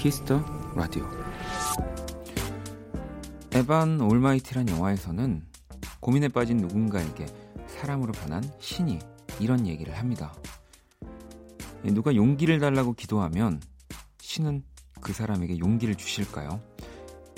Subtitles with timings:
[0.00, 0.42] Kiss the
[0.74, 1.06] Radio
[3.52, 5.44] Evan Almighty란 영화에서는
[6.00, 7.26] 고민에 빠진 누군가에게
[7.66, 8.98] 사람으로 변한 신이
[9.40, 10.32] 이런 얘기를 합니다.
[11.82, 13.60] 누가 용기를 달라고 기도하면
[14.22, 14.62] 신은
[15.02, 16.62] 그 사람에게 용기를 주실까요?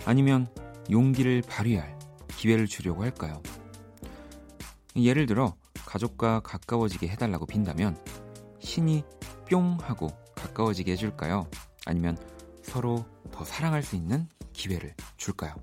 [0.04, 0.46] 아니면
[0.88, 1.98] 용기를 발휘할
[2.28, 3.42] 기회를 주려고 할까요?
[4.94, 7.98] 예를 들어 가족과 가까워지게 해달라고 빈다면
[8.60, 9.02] 신이
[9.50, 11.48] 뿅 하고 가까워지게 해줄까요?
[11.86, 12.16] 아니면
[12.72, 15.54] 서로 더 사랑할 수 있는 기회를 줄까요?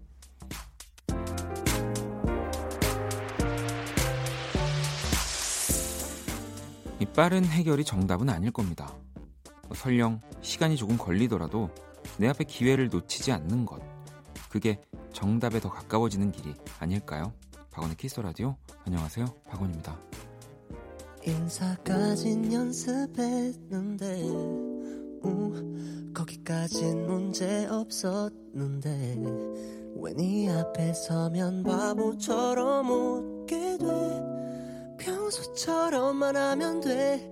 [6.99, 8.94] 이 빠른 해결이 정답은 아닐 겁니다.
[9.73, 11.71] 설령 시간이 조금 걸리더라도
[12.20, 13.82] 내 앞에 기회를 놓치지 않는 것.
[14.48, 14.80] 그게
[15.12, 17.34] 정답에 더 가까워지는 길이 아닐까요?
[17.71, 18.55] 박원의 키스 라디오.
[18.85, 19.26] 안녕하세요.
[19.48, 19.99] 박원입니다.
[21.26, 24.68] 인사까진 연습했는데
[25.25, 29.17] 음, 거기까진 문제 없었는데
[29.95, 33.85] 왜네 앞에 서면 바보처럼 웃게 돼.
[34.99, 37.29] 평소처럼만 하면 돼.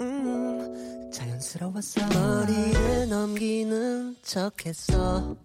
[0.00, 5.36] 음, 자연스러웠어 머리를 넘기는 척했어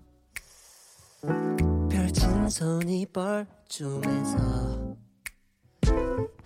[1.89, 4.95] 펼친 손이 뻘쭘해서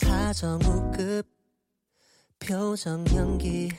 [0.01, 1.27] 하정우급
[2.39, 3.69] 표정 연기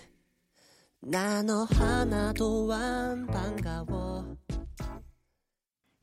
[1.10, 4.36] 나너 하나도 안 반가워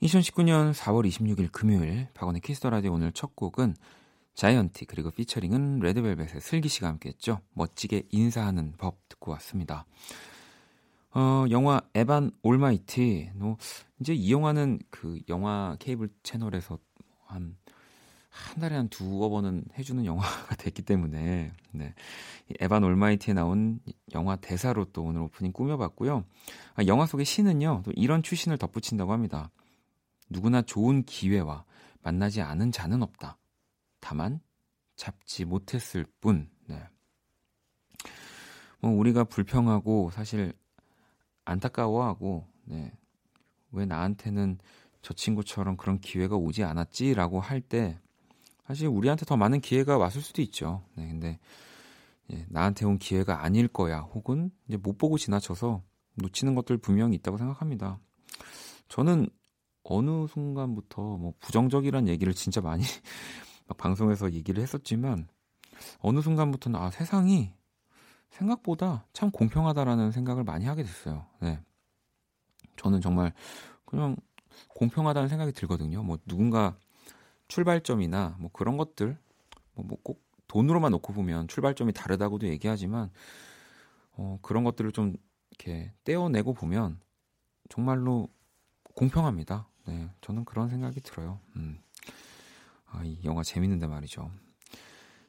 [0.02, 3.76] 2019년 4월 26일 금요일 박원의 Kiss the Radio 오늘 첫 곡은
[4.34, 7.40] 자이언티 그리고 피처링은 레드벨벳의 슬기 씨가 함께했죠.
[7.54, 9.86] 멋지게 인사하는 법 듣고 왔습니다.
[11.12, 13.30] 어, 영화 에반 올마이티.
[13.36, 13.58] 뭐
[14.00, 16.80] 이제 이 영화는 그 영화 케이블 채널에서
[17.26, 17.56] 한
[18.36, 21.94] 한 달에 한 두어 번은 해주는 영화가 됐기 때문에 네.
[22.60, 23.80] 에반 올마이티에 나온
[24.14, 26.26] 영화 대사로 또 오늘 오프닝 꾸며봤고요.
[26.76, 29.52] 아, 영화 속의 신은요 또 이런 출신을 덧붙인다고 합니다.
[30.30, 31.64] 누구나 좋은 기회와
[32.02, 33.38] 만나지 않은 자는 없다.
[34.02, 34.42] 다만
[34.98, 36.50] 잡지 못했을 뿐.
[36.68, 36.84] 네.
[38.82, 40.54] 뭐 우리가 불평하고 사실
[41.46, 42.92] 안타까워하고 네.
[43.72, 44.60] 왜 나한테는
[45.02, 47.98] 저 친구처럼 그런 기회가 오지 않았지라고 할 때
[48.68, 50.84] 사실 우리한테 더 많은 기회가 왔을 수도 있죠.
[50.96, 51.40] 네, 근데
[52.32, 54.00] 예, 나한테 온 기회가 아닐 거야.
[54.00, 55.84] 혹은 이제 못 보고 지나쳐서
[56.16, 58.00] 놓치는 것들 분명히 있다고 생각합니다.
[58.88, 59.30] 저는
[59.84, 62.84] 어느 순간부터 뭐 부정적이란 얘기를 진짜 많이
[63.78, 65.28] 방송에서 얘기를 했었지만
[66.00, 67.54] 어느 순간부터는 아 세상이
[68.32, 71.26] 생각보다 참 공평하다라는 생각을 많이 하게 됐어요.
[71.40, 71.60] 네.
[72.78, 73.32] 저는 정말
[73.86, 74.16] 그냥
[74.70, 76.04] 공평하다는 생각이 들거든요.
[76.04, 76.78] 뭐 누군가
[77.48, 79.18] 출발점이나 뭐 그런 것들
[79.74, 80.16] 뭐꼭 뭐
[80.48, 83.12] 돈으로만 놓고 보면 출발점이 다르다고도 얘기하지만
[84.14, 85.16] 어 그런 것들을 좀
[85.52, 87.00] 이렇게 떼어내고 보면
[87.70, 88.30] 정말로
[88.96, 89.68] 공평합니다.
[89.88, 91.40] 네, 저는 그런 생각이 들어요.
[91.56, 91.80] 음.
[92.88, 94.32] 아, 이 영화 재밌는데 말이죠.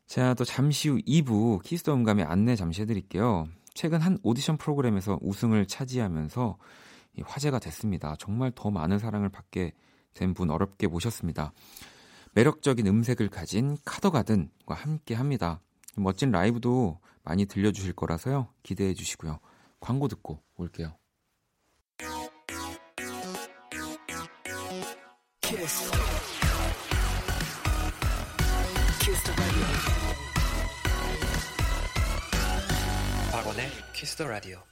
[0.06, 3.48] 자, 또 잠시 후 2부 Kiss the 음감회 안내 잠시 해드릴게요.
[3.75, 6.59] 최근 한 오디션 프로그램에서 우승을 차지하면서
[7.25, 8.15] 화제가 됐습니다.
[8.16, 9.72] 정말 더 많은 사랑을 받게
[10.15, 11.53] 된 분 어렵게 모셨습니다.
[12.36, 15.62] 매력적인 음색을 가진 카더가든과 함께 합니다.
[15.97, 18.52] 멋진 라이브도 많이 들려주실 거라서요.
[18.62, 19.41] 기대해 주시고요.
[19.80, 20.98] 광고 듣고 올게요.
[25.41, 25.91] 키스.
[33.32, 34.62] 박원의 키스 더 라디오.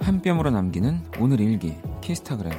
[0.00, 2.52] 한 뼘으로 남기는 오늘 일기 키스타그램.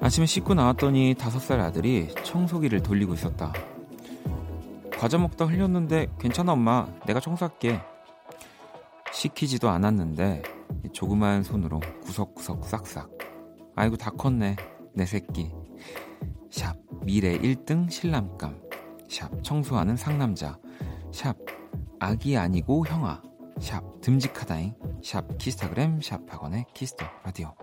[0.00, 3.52] 아침에 씻고 나왔더니 다섯 살 아들이 청소기를 돌리고 있었다.
[4.98, 6.86] 과자 먹다 흘렸는데 괜찮아 엄마.
[7.06, 7.80] 내가 청소할게.
[9.12, 10.42] 시키지도 않았는데
[10.92, 13.10] 조그마한 손으로 구석구석 싹싹.
[13.76, 14.56] 아이고 다 컸네
[14.94, 15.50] 내 새끼
[16.54, 18.62] 샵 미래 1등 신랑감
[19.08, 20.56] 샵 청소하는 상남자
[21.10, 21.36] 샵
[21.98, 23.20] 아기 아니고 형아
[23.58, 24.72] 샵 듬직하다잉
[25.02, 27.56] 샵 키스타그램 샵 학원의 키스터 라디오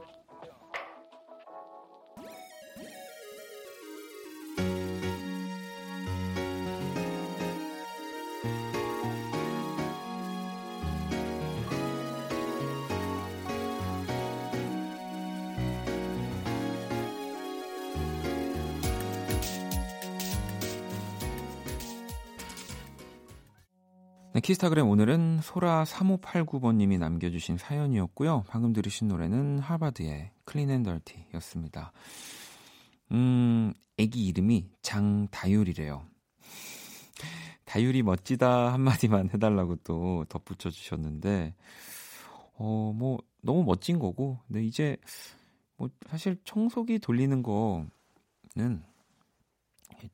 [24.41, 28.45] 키스타그램 오늘은 소라 3589번님이 남겨주신 사연이었고요.
[28.47, 31.91] 방금 들으신 노래는 하바드의 Clean and Dirty였습니다.
[33.11, 36.03] 음, 애기 이름이 장다율이래요.
[37.65, 41.53] 다율이 멋지다 한마디만 해달라고 또 덧붙여 주셨는데,
[42.55, 44.97] 어, 뭐, 너무 멋진 거고, 근데 이제,
[45.77, 48.83] 뭐, 사실 청소기 돌리는 거는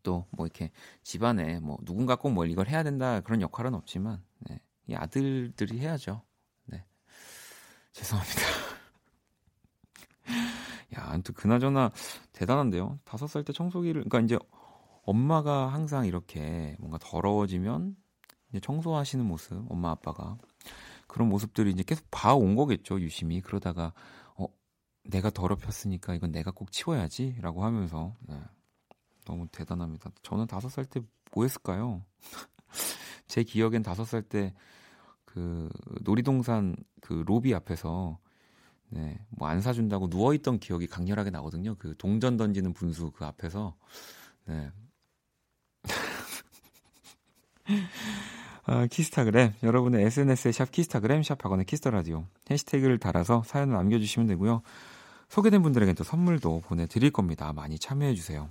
[0.03, 0.71] 또 뭐 이렇게
[1.03, 4.59] 집안에 뭐 누군가 꼭 뭘 이걸 해야 된다 그런 역할은 없지만, 네.
[4.87, 6.21] 이 아들들이 해야죠.
[6.65, 6.85] 네.
[7.93, 8.41] 죄송합니다.
[10.97, 11.91] 야, 아무튼 그나저나
[12.33, 12.99] 대단한데요.
[13.05, 14.37] 다섯 살 때 청소기를, 그러니까 이제
[15.03, 17.95] 엄마가 항상 이렇게 뭔가 더러워지면
[18.49, 20.37] 이제 청소하시는 모습, 엄마 아빠가
[21.07, 23.41] 그런 모습들이 이제 계속 봐온 거겠죠, 유심히.
[23.41, 23.93] 그러다가
[24.35, 24.47] 어,
[25.05, 28.39] 내가 더럽혔으니까 이건 내가 꼭 치워야지라고 하면서 네.
[29.27, 30.11] 너무 대단합니다.
[30.23, 31.01] 저는 다섯 살 때
[31.33, 32.03] 뭐 했을까요?
[33.27, 34.53] 제 기억엔 다섯 살 때
[35.25, 35.69] 그
[36.01, 38.17] 놀이동산 그 로비 앞에서
[38.89, 41.75] 네, 뭐 안 사준다고 누워있던 기억이 강렬하게 나거든요.
[41.75, 43.75] 그 동전 던지는 분수 그 앞에서.
[44.45, 44.71] 네.
[48.65, 49.53] 아, 키스타그램.
[49.63, 52.25] 여러분의 SNS에 샵 키스타그램, 샵 박원의 키스터라디오.
[52.49, 54.61] 해시태그를 달아서 사연을 남겨주시면 되고요.
[55.29, 57.53] 소개된 분들에게 또 선물도 보내드릴 겁니다.
[57.53, 58.49] 많이 참여해주세요.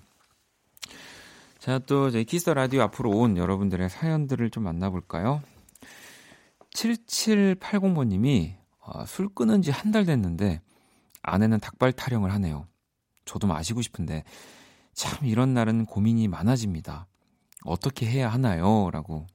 [1.58, 5.42] 자, 또 저희 Kiss the Radio 앞으로 온 여러분들의 사연들을 좀 만나볼까요?
[6.74, 10.60] 7780번님이 어, 술 끊은 지 한 달 됐는데
[11.22, 12.66] 아내는 닭발 타령을 하네요.
[13.24, 14.22] 저도 마시고 싶은데
[14.92, 17.06] 참 이런 날은 고민이 많아집니다.
[17.64, 18.90] 어떻게 해야 하나요?
[18.92, 19.26] 라고.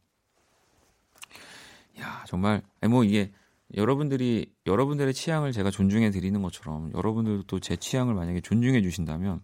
[2.00, 3.32] 야, 정말 뭐 이게
[3.76, 9.42] 여러분들이 여러분들의 취향을 제가 존중해 드리는 것처럼 여러분들도 또제 취향을 만약에 존중해 주신다면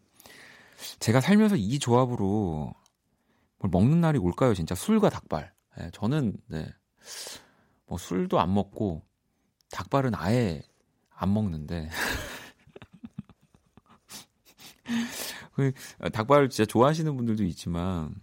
[0.99, 2.73] 제가 살면서 이 조합으로
[3.59, 4.53] 뭘 먹는 날이 올까요?
[4.53, 5.53] 진짜 술과 닭발.
[5.77, 6.67] 네, 저는 네.
[7.85, 9.05] 뭐 술도 안 먹고
[9.71, 10.61] 닭발은 아예
[11.09, 11.89] 안 먹는데.
[15.53, 15.71] 그
[16.13, 18.13] 닭발을 진짜 좋아하시는 분들도 있지만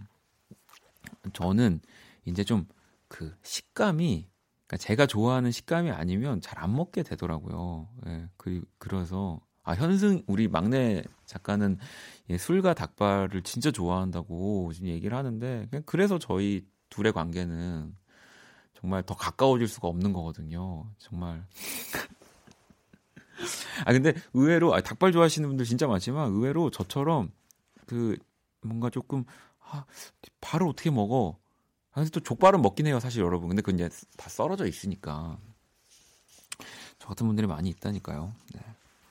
[1.32, 1.80] 저는
[2.24, 2.66] 이제 좀
[3.14, 4.28] 그 식감이
[4.66, 7.88] 그러니까 제가 좋아하는 식감이 아니면 잘 안 먹게 되더라고요.
[8.06, 8.28] 예.
[8.36, 11.78] 그 그래서 아 현승 우리 막내 작가는
[12.30, 17.96] 예, 술과 닭발을 진짜 좋아한다고 지금 얘기를 하는데 그냥 그래서 저희 둘의 관계는
[18.74, 20.86] 정말 더 가까워질 수가 없는 거거든요.
[20.98, 21.46] 정말.
[23.84, 27.32] 아 근데 의외로 아, 닭발 좋아하시는 분들 진짜 많지만 의외로 저처럼
[27.86, 28.16] 그
[28.60, 29.24] 뭔가 조금
[29.60, 29.84] 아,
[30.40, 31.38] 발을 어떻게 먹어?
[31.92, 33.48] 아, 근데 또 족발은 먹긴 해요, 사실 여러분.
[33.48, 35.38] 근데 그건 이제 다 썰어져 있으니까.
[36.98, 38.32] 저 같은 분들이 많이 있다니까요.
[38.54, 38.60] 네.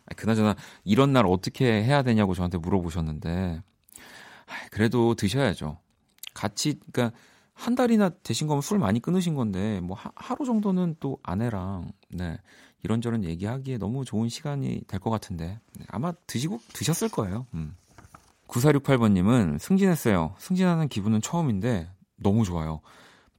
[0.06, 3.62] 아, 그나저나 이런 날 어떻게 해야 되냐고 저한테 물어보셨는데
[4.48, 5.80] 아, 그래도 드셔야죠.
[6.34, 7.16] 같이 그러니까
[7.54, 12.38] 한 달이나 되신 거면 술 많이 끊으신 건데 뭐 하, 루 정도는 또 아내랑 네.
[12.84, 17.46] 이런저런 얘기하기에 너무 좋은 시간이 될 것 같은데 네, 아마 드시고 드셨을 거예요.
[17.54, 17.76] 음.
[18.48, 20.36] 9468번님은 승진했어요.
[20.38, 22.82] 승진하는 기분은 처음인데 너무 좋아요.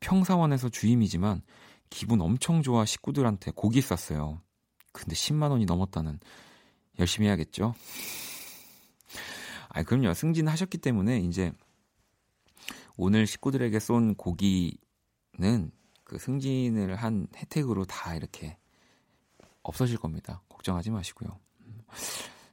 [0.00, 1.42] 평사원에서 주임이지만
[1.90, 4.40] 기분 엄청 좋아 식구들한테 고기 쌌어요.
[4.92, 6.18] 근데 10만 원이 넘었다는
[6.98, 7.74] 열심히 해야겠죠?
[9.68, 10.14] 아, 그럼요.
[10.14, 11.52] 승진하셨기 때문에 이제
[12.96, 14.78] 오늘 식구들에게 쏜 고기는
[16.04, 18.56] 그 승진을 한 혜택으로 다 이렇게
[19.62, 20.42] 없어질 겁니다.
[20.48, 21.38] 걱정하지 마시고요.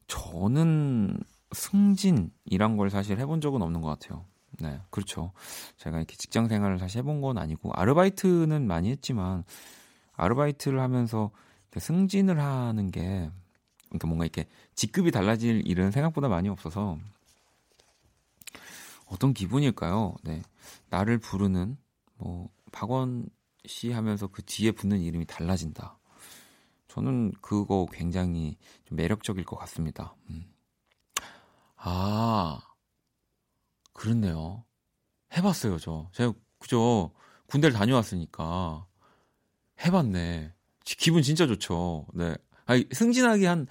[0.08, 1.18] 저는
[1.52, 4.26] 승진이란 걸 사실 해본 적은 없는 것 같아요.
[4.60, 5.32] 네, 그렇죠.
[5.78, 9.44] 제가 이렇게 직장 생활을 사실 해본 건 아니고, 아르바이트는 많이 했지만,
[10.14, 11.32] 아르바이트를 하면서
[11.78, 13.32] 승진을 하는 게,
[13.92, 16.98] 그러니까 뭔가 이렇게 직급이 달라질 일은 생각보다 많이 없어서,
[19.06, 20.16] 어떤 기분일까요?
[20.24, 20.42] 네.
[20.90, 21.78] 나를 부르는,
[22.16, 23.28] 뭐, 박원
[23.66, 26.00] 씨 하면서 그 뒤에 붙는 이름이 달라진다.
[26.88, 30.16] 저는 그거 굉장히 좀 매력적일 것 같습니다.
[30.30, 30.46] 음.
[31.76, 32.62] 아,
[33.94, 34.64] 그렇네요.
[35.36, 36.10] 해봤어요, 저.
[36.14, 37.12] 제가, 그죠.
[37.48, 38.86] 군대를 다녀왔으니까.
[39.86, 40.54] 해봤네.
[40.84, 42.08] 기분 진짜 좋죠.
[42.14, 42.36] 네.
[42.72, 43.68] 아니, 승진하기 한,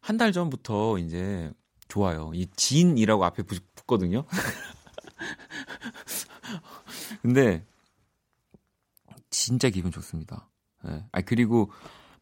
[0.00, 1.52] 한 달 전부터 이제
[1.88, 2.30] 좋아요.
[2.34, 4.24] 이 진이라고 앞에 붙거든요.
[7.22, 7.64] 근데,
[9.30, 10.48] 진짜 기분 좋습니다.
[10.84, 11.04] 네.
[11.12, 11.70] 아, 그리고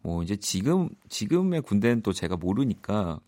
[0.00, 3.20] 뭐 이제 지금 지금의 군대는 또 제가 모르니까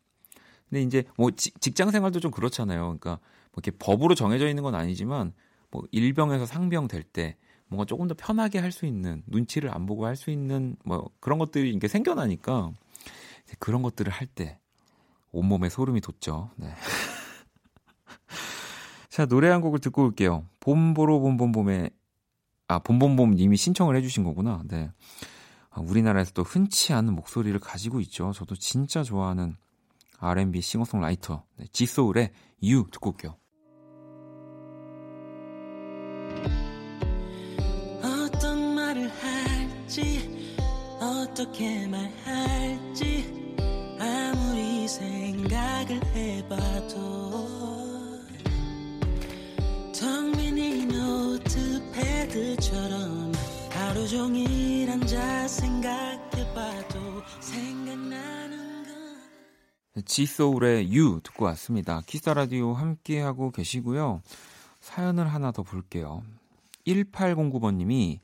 [0.68, 2.82] 근데 이제 뭐 지, 직장 생활도 좀 그렇잖아요.
[2.82, 3.18] 그러니까
[3.52, 5.32] 뭐 이렇게 법으로 정해져 있는 건 아니지만
[5.70, 7.36] 뭐 일병에서 상병 될 때
[7.68, 11.38] 뭔가 조금 더 편하게 할 수 있는 눈치를 안 보고 할 수 있는 뭐 그런
[11.38, 12.72] 것들이 이게 생겨나니까
[13.58, 14.58] 그런 것들을 할 때
[15.32, 16.50] 온몸에 소름이 돋죠.
[16.56, 16.74] 네.
[19.10, 20.46] 자, 노래 한 곡을 듣고 올게요.
[20.60, 21.90] 봄보로 봄봄봄의
[22.68, 24.62] 아, 봄봄봄 님이 신청을 해주신 거구나.
[24.66, 24.90] 네.
[25.70, 28.32] 아, 우리나라에서 또 흔치 않은 목소리를 가지고 있죠.
[28.32, 29.56] 저도 진짜 좋아하는
[30.18, 32.32] R&B 싱어송라이터 네, 지소울의
[32.62, 33.36] You 듣고 올게요.
[41.38, 43.32] 어떻게 말할지
[44.00, 47.46] 아무리 생각을 해봐도
[49.96, 52.32] 텅 빈 이 notepad처럼
[53.70, 58.82] 하루 종일 앉아 생각해봐도 생각나는
[59.94, 62.02] 건 지소울의 You 듣고 왔습니다.
[62.04, 64.22] Kiss Radio 함께 하고 계시고요.
[64.80, 66.24] 사연을 하나 더 볼게요.
[66.84, 68.18] 1809번님이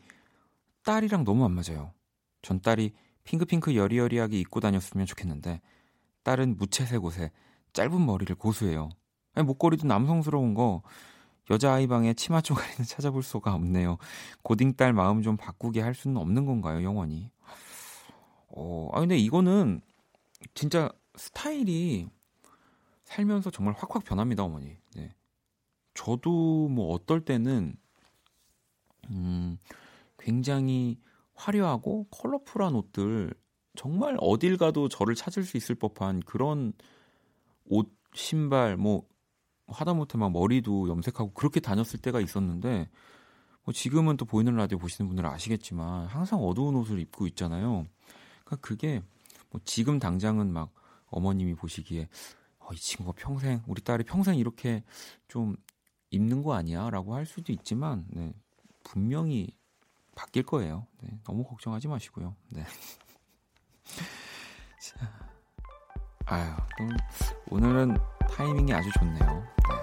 [0.82, 1.92] 딸이랑 너무 안 맞아요.
[2.42, 2.92] 전 딸이
[3.24, 5.60] 핑크핑크 여리여리하게 입고 다녔으면 좋겠는데
[6.22, 7.30] 딸은 무채색 옷에
[7.72, 8.90] 짧은 머리를 고수해요.
[9.34, 10.82] 아니, 목걸이도 남성스러운 거
[11.50, 13.98] 여자아이 방에 치마 쪼가리는 찾아볼 수가 없네요.
[14.42, 17.30] 고딩 딸 마음 좀 바꾸게 할 수는 없는 건가요, 영원히?
[18.48, 19.80] 어, 아, 근데 이거는
[20.54, 22.08] 진짜 스타일이
[23.04, 24.76] 살면서 정말 확확 변합니다, 어머니.
[24.94, 25.14] 네.
[25.92, 27.76] 저도 뭐 어떨 때는,
[29.10, 29.58] 음,
[30.18, 30.98] 굉장히
[31.34, 33.34] 화려하고 컬러풀한 옷들,
[33.76, 36.72] 정말 어딜 가도 저를 찾을 수 있을 법한 그런
[37.66, 39.06] 옷, 신발, 뭐,
[39.66, 42.88] 하다못해 막 머리도 염색하고 그렇게 다녔을 때가 있었는데
[43.64, 47.86] 뭐 지금은 또 보이는 라디오 보시는 분들은 아시겠지만 항상 어두운 옷을 입고 있잖아요.
[48.44, 49.02] 그러니까 그게
[49.50, 50.70] 뭐 지금 당장은 막
[51.06, 52.08] 어머님이 보시기에
[52.58, 54.84] 어, 이 친구가 평생 우리 딸이 평생 이렇게
[55.28, 55.56] 좀
[56.10, 58.34] 입는 거 아니야라고 할 수도 있지만 네,
[58.82, 59.48] 분명히
[60.14, 60.86] 바뀔 거예요.
[61.00, 62.34] 네, 너무 걱정하지 마시고요.
[62.50, 62.64] 네.
[64.80, 65.10] 자,
[66.26, 66.50] 아유,
[67.50, 67.96] 오늘은
[68.30, 69.18] 타이밍이 아주 좋네요.
[69.18, 69.74] 네.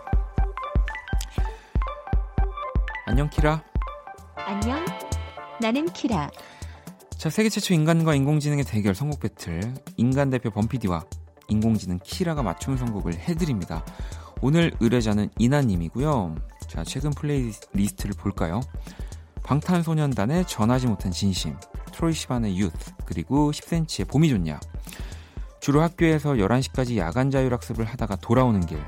[3.06, 3.64] 안녕 키라.
[4.36, 4.86] 안녕.
[5.60, 6.30] 나는 키라.
[7.18, 11.06] 자, 세계 최초 인간과 인공지능의 대결 선곡 배틀 인간 대표 범피디와
[11.50, 13.86] 인공지능 키라가 맞춤 선곡을 해드립니다.
[14.42, 16.36] 오늘 의뢰자는 이나님이고요.
[16.68, 18.62] 자, 최근 playlist를 볼까요?
[19.44, 21.56] 방탄소년단의 전하지 못한 진심,
[21.92, 24.60] 트로이 시반의 유스, 그리고 10cm의 봄이 좋냐,
[25.60, 28.84] 주로 학교에서 11시까지 야간 자율학습을 하다가 돌아오는 길.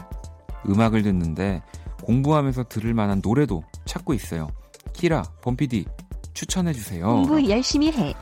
[0.68, 1.62] 음악을 듣는데
[2.04, 4.50] 공부하면서 들을 만한 노래도 찾고 있어요.
[4.94, 5.86] 키라, 범피디,
[6.34, 7.06] 추천해주세요.
[7.06, 8.14] 공부 열심히 해.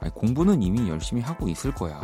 [0.00, 1.98] 아니, 공부는 이미 열심히 하고 있을 거야.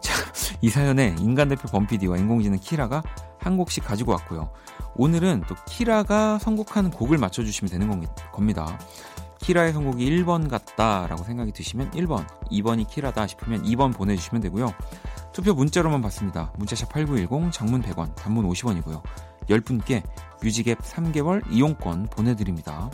[0.00, 0.14] 자,
[0.62, 3.02] 이 사연에 인간 대표 범피디와 인공지능 키라가
[3.38, 4.50] 한 곡씩 가지고 왔고요.
[4.96, 7.88] 오늘은 또 키라가 선곡한 곡을 맞춰주시면 되는
[8.32, 8.78] 겁니다.
[9.44, 14.72] 키라의 선곡이 1번 같다라고 생각이 드시면 1번, 2번이 키라다 싶으면 2번 보내주시면 되고요.
[15.34, 16.50] 투표 문자로만 받습니다.
[16.56, 19.02] 문자샵 8910, 장문 100원, 단문 50원이고요.
[19.50, 20.02] 10분께
[20.42, 22.90] 뮤직앱 3개월 이용권 보내드립니다.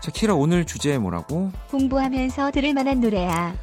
[0.00, 1.50] 자, 키라 오늘 주제 뭐라고?
[1.70, 3.54] 공부하면서 들을 만한 노래야.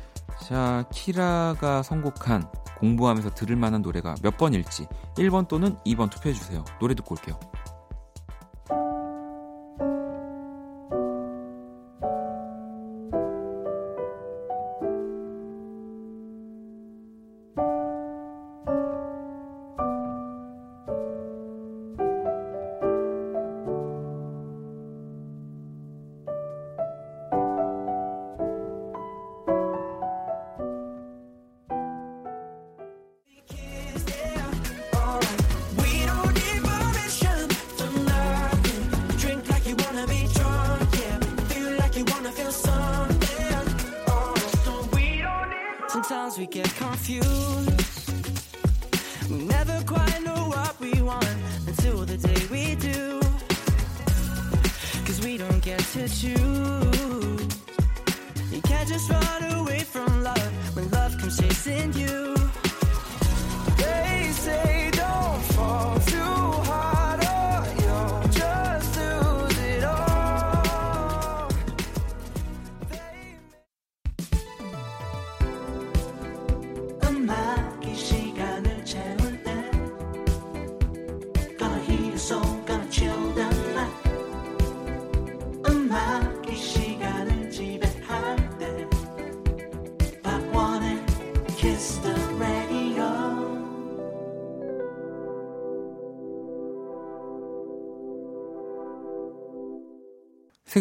[0.42, 6.66] 자, 키라가 선곡한 공부하면서 들을 만한 노래가 몇 번일지 1번 또는 2번 투표해주세요.
[6.80, 7.40] 노래 듣고 올게요.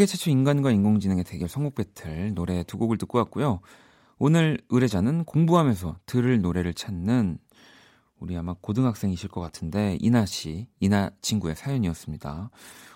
[0.03, 3.61] 세계 최초 인간과 인공지능의 대결 선곡 배틀 노래 두 곡을 듣고 왔고요.
[4.19, 7.39] 오늘 의뢰자는 공부하면서 들을 노래를 찾는
[8.19, 12.51] 우리 아마 고등학생이실 것 같은데 이나 씨, 이나 친구의 사연이었습니다.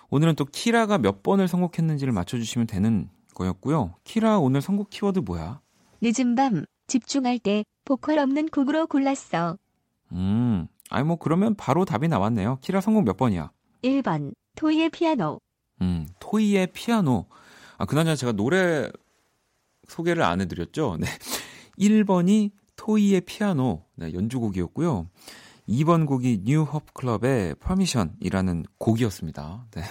[0.09, 3.95] 오늘은 또 키라가 몇 번을 선곡했는지를 맞춰주시면 되는 거였고요.
[4.03, 5.61] 키라 오늘 선곡 키워드 뭐야?
[6.01, 9.57] 늦은 밤 집중할 때 보컬 없는 곡으로 골랐어.
[10.11, 12.57] 음, 아니 뭐 그러면 바로 답이 나왔네요.
[12.61, 13.51] 키라 선곡 몇 번이야?
[13.81, 15.39] 1번 토이의 피아노.
[15.81, 17.25] 음, 토이의 피아노.
[17.77, 18.89] 아, 그나저나 제가 노래
[19.87, 20.97] 소개를 안 해드렸죠?
[21.01, 21.07] 네.
[21.79, 25.07] 1번이 토이의 피아노, 네, 연주곡이었고요.
[25.67, 29.67] 2번 곡이 New Hope Club의 Permission이라는 곡이었습니다.
[29.71, 29.83] 네.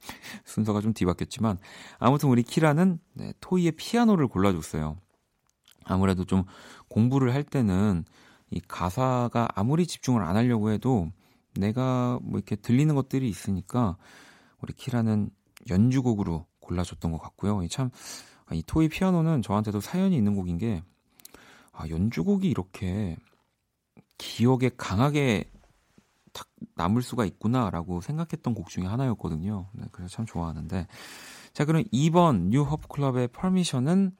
[0.44, 1.58] 순서가 좀 뒤바뀌었지만
[1.98, 4.96] 아무튼 우리 키라는 네, 토이의 피아노를 골라줬어요.
[5.84, 6.44] 아무래도 좀
[6.88, 8.04] 공부를 할 때는
[8.50, 11.10] 이 가사가 아무리 집중을 안 하려고 해도
[11.54, 13.96] 내가 뭐 이렇게 들리는 것들이 있으니까
[14.60, 15.30] 우리 키라는
[15.68, 17.66] 연주곡으로 골라줬던 것 같고요.
[17.68, 17.90] 참,
[18.52, 20.82] 이 토이 피아노는 저한테도 사연이 있는 곡인 게,
[21.72, 23.16] 아, 연주곡이 이렇게
[24.18, 25.44] 기억에 강하게
[26.32, 29.68] 탁 남을 수가 있구나라고 생각했던 곡 중에 하나였거든요.
[29.72, 30.86] 네, 그래서 참 좋아하는데.
[31.52, 34.12] 자, 그럼 2번 뉴허프 클럽의 퍼미션은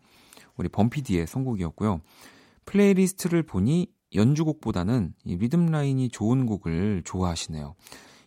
[0.56, 2.00] 우리 범피디의 선곡이었고요.
[2.64, 7.74] 플레이리스트를 보니 연주곡보다는 이 리듬 라인이 좋은 곡을 좋아하시네요.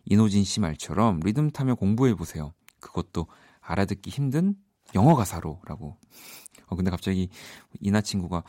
[0.10, 2.54] 이노진 씨 말처럼 리듬 타며 공부해 보세요.
[2.80, 3.28] 그것도
[3.62, 4.56] 알아듣기 힘든
[4.96, 5.98] 영어 가사로라고.
[6.68, 7.30] 어 근데 갑자기
[7.80, 8.44] 이나 친구가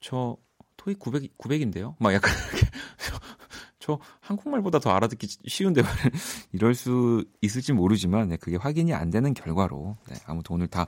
[0.00, 0.36] 저
[0.76, 1.94] 토익 900 900인데요.
[1.98, 2.32] 막 약간
[3.78, 5.82] 저 한국말보다 더 알아듣기 쉬운데
[6.52, 10.86] 이럴 수 있을지 모르지만 네, 그게 확인이 안 되는 결과로 네, 아무튼 오늘 다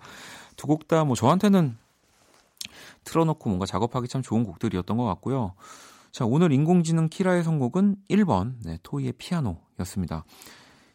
[0.57, 1.77] 두 곡 다 뭐 저한테는
[3.05, 5.55] 틀어놓고 뭔가 작업하기 참 좋은 곡들이었던 것 같고요.
[6.17, 10.25] 자, 오늘 인공지능 키라의 선곡은 1번, 네, 토이의 피아노였습니다.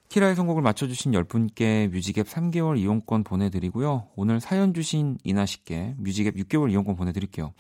[0.10, 4.08] 키라의 선곡을 맞춰주신 10분께 뮤직앱 3개월 이용권 보내드리고요.
[4.16, 7.54] 오늘 사연 주신 이나 씨께 뮤직앱 6개월 이용권 보내드릴게요.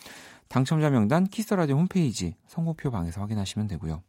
[0.47, 4.01] 당첨자 명단 키스라디오 홈페이지 선곡표 방에서 확인하시면 되고요.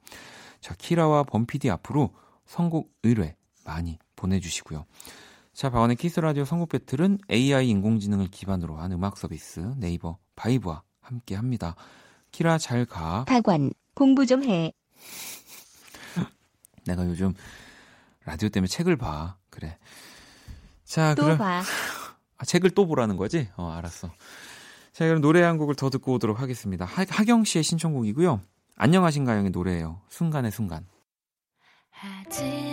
[0.62, 2.14] 자, 키라와 범피디 앞으로
[2.46, 4.86] 선곡 의뢰 많이 보내주시고요.
[5.52, 11.76] 자, 박원의 키스라디오 선곡 배틀은 AI 인공지능을 기반으로 한 음악 서비스 네이버 바이브와 함께 합니다.
[12.32, 13.24] 키라 잘 가.
[13.26, 14.72] 박원, 공부 좀 해.
[16.86, 17.34] 내가 요즘
[18.24, 19.36] 라디오 때문에 책을 봐.
[19.50, 19.78] 그래.
[20.84, 21.62] 자, 또 그럼 봐.
[22.38, 23.48] 아, 책을 또 보라는 거지?
[23.56, 24.12] 어, 알았어.
[24.92, 26.84] 자, 그럼 노래 한 곡을 더 듣고 오도록 하겠습니다.
[26.84, 28.40] 하, 하경 씨의 신청곡이고요.
[28.76, 30.00] 안녕하신가요의 노래예요.
[30.08, 30.86] 순간의 순간.
[31.90, 32.71] 않아도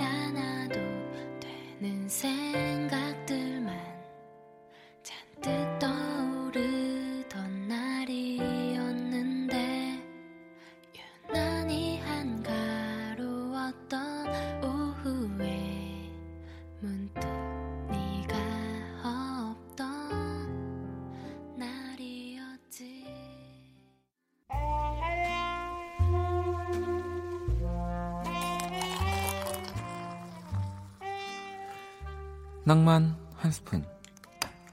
[32.69, 33.83] 낭만 한 스푼,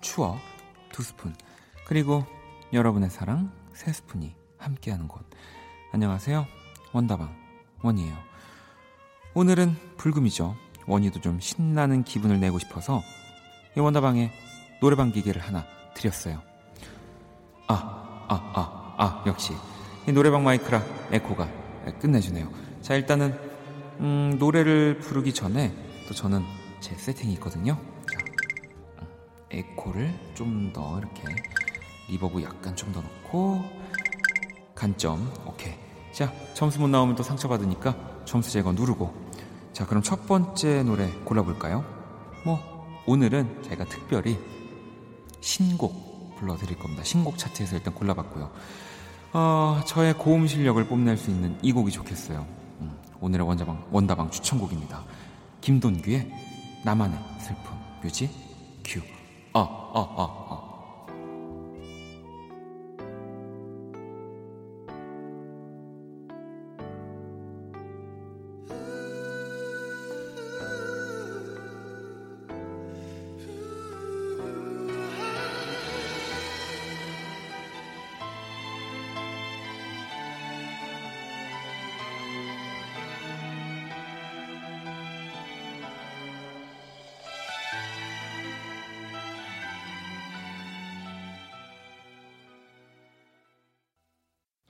[0.02, 0.36] 추억
[0.92, 1.34] 두 스푼,
[1.86, 2.26] 그리고
[2.74, 5.24] 여러분의 사랑 세 스푼이 함께하는 곳.
[5.92, 6.46] 안녕하세요.
[6.92, 7.34] 원다방
[7.82, 8.14] 원이에요.
[9.32, 10.56] 오늘은 불금이죠.
[10.86, 13.02] 원이도 좀 신나는 기분을 내고 싶어서
[13.74, 14.30] 이 원다방에
[14.82, 16.42] 노래방 기계를 하나 드렸어요.
[17.66, 19.54] 아, 아, 아, 아, 역시
[20.06, 20.82] 이 노래방 마이크라
[21.12, 21.48] 에코가
[21.98, 22.52] 끝내주네요.
[22.82, 23.34] 자, 일단은
[24.00, 25.74] 음, 노래를 부르기 전에
[26.08, 26.44] 또 저는
[26.86, 27.76] 제 세팅이 있거든요.
[28.12, 28.20] 자,
[29.00, 29.08] 음,
[29.50, 31.24] 에코를 좀 더 이렇게
[32.08, 33.64] reverb 약간 좀 더 넣고
[34.72, 35.74] 간점 오케이.
[36.12, 39.12] 자, 점수 못 나오면 또 상처받으니까 점수 제거 누르고
[39.72, 41.84] 자, 그럼 첫 번째 노래 골라볼까요?
[42.44, 42.60] 뭐
[43.04, 44.38] 오늘은 제가 특별히
[45.40, 47.02] 신곡 불러드릴 겁니다.
[47.02, 48.52] 신곡 차트에서 일단 골라봤고요.
[49.32, 52.46] 어, 저의 고음 실력을 뽐낼 수 있는 이 곡이 좋겠어요.
[52.80, 55.04] 음, 오늘의 원자방, 원다방 추천곡입니다.
[55.62, 56.45] 김돈규의
[56.86, 57.74] 나만의 슬픔.
[58.00, 58.30] 뮤직
[58.84, 59.00] 큐.
[59.54, 60.65] 아, 아, 아, 아.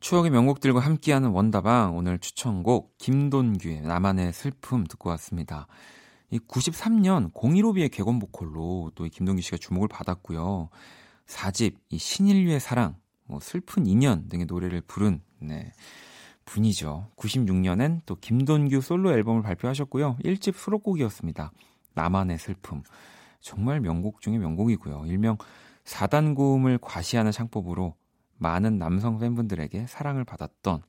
[0.06, 5.66] 추억의 명곡들과 함께하는 원다방 오늘 추천곡 김돈규의 나만의 슬픔 듣고 왔습니다.
[6.30, 10.68] 이 93년 015B의 객원 보컬로 또 이 김동규 씨가 주목을 받았고요.
[11.26, 15.72] 4집 이 신인류의 사랑, 뭐 슬픈 인연 등의 노래를 부른 네.
[16.44, 17.10] 분이죠.
[17.16, 20.18] 96년엔 또 김돈규 솔로 앨범을 발표하셨고요.
[20.24, 21.50] 1집 수록곡이었습니다.
[21.94, 22.84] 나만의 슬픔.
[23.40, 25.06] 정말 명곡 중의 명곡이고요.
[25.06, 25.36] 일명
[25.82, 27.96] 4단 고음을 과시하는 창법으로
[28.38, 30.82] 많은 남성 팬분들에게 사랑을 받았던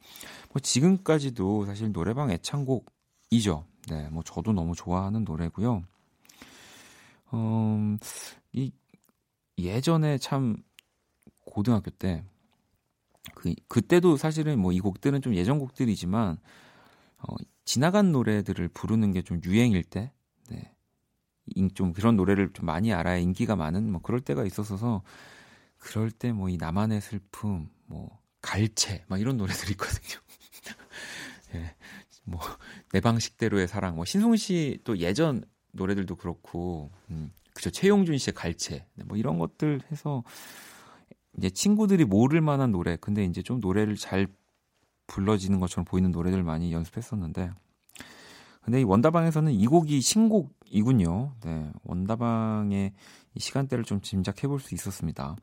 [0.51, 3.65] 뭐 지금까지도 사실 노래방 애창곡이죠.
[3.89, 5.83] 네, 뭐 저도 너무 좋아하는 노래고요.
[7.33, 7.99] 음,
[8.53, 8.71] 이
[9.57, 10.57] 예전에 참
[11.45, 12.23] 고등학교 때
[13.35, 16.37] 그, 그때도 사실은 뭐 이 곡들은 좀 예전 곡들이지만,
[17.17, 20.11] 어, 지나간 노래들을 부르는 게 좀 유행일 때,
[20.49, 20.73] 네.
[21.75, 25.03] 좀 그런 노래를 좀 많이 알아야 인기가 많은 뭐 그럴 때가 있었어서,
[25.77, 30.19] 그럴 때 뭐 이 나만의 슬픔, 뭐, 갈채, 막 이런 노래들이 있거든요.
[31.55, 31.75] 예.
[32.23, 32.39] 뭐,
[32.91, 37.69] 내 방식대로의 사랑, 뭐, 신송 씨또 예전 노래들도 그렇고, 음, 그죠.
[37.69, 40.23] 최용준 씨의 갈채, 네, 뭐 이런 것들 해서,
[41.37, 44.27] 이제 친구들이 모를 만한 노래, 근데 이제 좀 노래를 잘
[45.07, 47.51] 불러지는 것처럼 보이는 노래들 많이 연습했었는데,
[48.61, 51.33] 근데 이 원다방에서는 이 곡이 신곡 이군요.
[51.41, 52.93] 네, 원다방의
[53.35, 55.35] 이 시간대를 좀 짐작해 볼 수 있었습니다.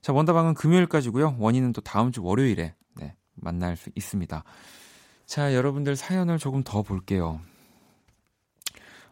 [0.00, 1.36] 자, 원다방은 금요일까지고요.
[1.38, 4.44] 원인은 또 다음 주 월요일에 네, 만날 수 있습니다.
[5.26, 7.40] 자, 여러분들 사연을 조금 더 볼게요.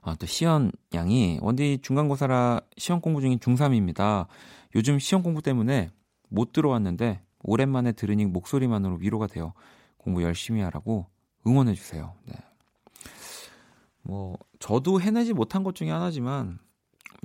[0.03, 4.27] 아, 또 시연 양이 원디 중간고사라 시험 공부 중인 중3입니다.
[4.75, 5.91] 요즘 시험 공부 때문에
[6.29, 9.53] 못 들어왔는데 오랜만에 들으니 목소리만으로 위로가 돼요.
[9.97, 11.07] 공부 열심히 하라고
[11.47, 12.15] 응원해 주세요.
[12.25, 12.35] 네.
[14.03, 16.59] 뭐 저도 해내지 못한 것 중에 하나지만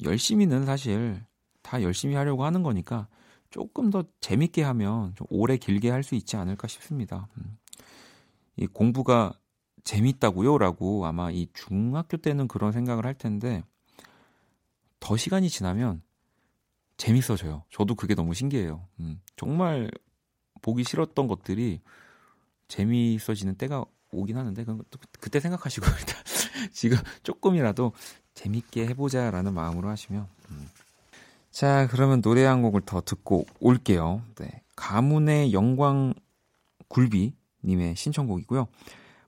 [0.03, 1.23] 열심히는 사실
[1.61, 3.07] 다 열심히 하려고 하는 거니까
[3.49, 7.27] 조금 더 재밌게 하면 좀 오래 길게 할 수 있지 않을까 싶습니다.
[7.37, 7.57] 음.
[8.55, 9.33] 이 공부가
[9.83, 13.63] 재밌다고요라고 아마 이 중학교 때는 그런 생각을 할 텐데
[14.99, 16.01] 더 시간이 지나면
[16.97, 17.63] 재밌어져요.
[17.69, 18.87] 저도 그게 너무 신기해요.
[18.99, 19.91] 음, 정말
[20.61, 21.81] 보기 싫었던 것들이
[22.69, 24.77] 재미있어지는 때가 오긴 하는데 그
[25.19, 26.23] 그때 생각하시고 일단
[26.71, 27.93] 지금 조금이라도
[28.33, 30.69] 재밌게 해보자라는 마음으로 하시면 음.
[31.51, 34.23] 자 그러면 노래 한 곡을 더 듣고 올게요.
[34.35, 36.13] 네, 가문의 영광
[36.87, 38.67] 굴비 님의 신청곡이고요.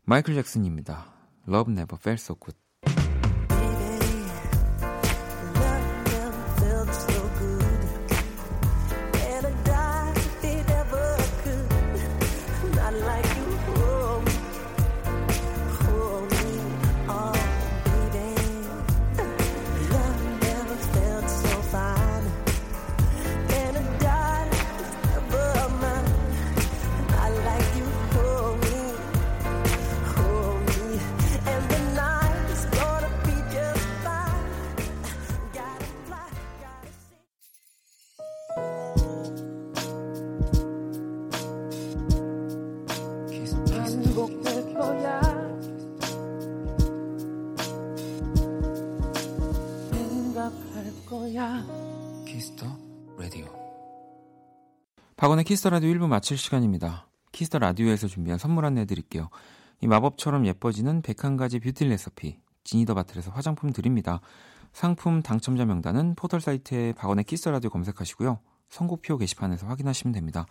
[0.03, 1.05] 마이클 잭슨입니다.
[1.47, 2.64] Love Never Felt So Good.
[55.35, 57.09] 박원의 키스 더 라디오 1부 마칠 시간입니다.
[57.33, 59.29] 키스 더 라디오에서 준비한 선물 안내 드릴게요.
[59.81, 64.21] 이 마법처럼 예뻐지는 101가지 뷰티 레시피 지니더바틀에서 화장품 드립니다.
[64.71, 68.39] 상품 당첨자 명단은 포털 사이트에 박원의 키스 더 라디오 검색하시고요.
[68.69, 70.45] 선곡표 게시판에서 확인하시면 됩니다.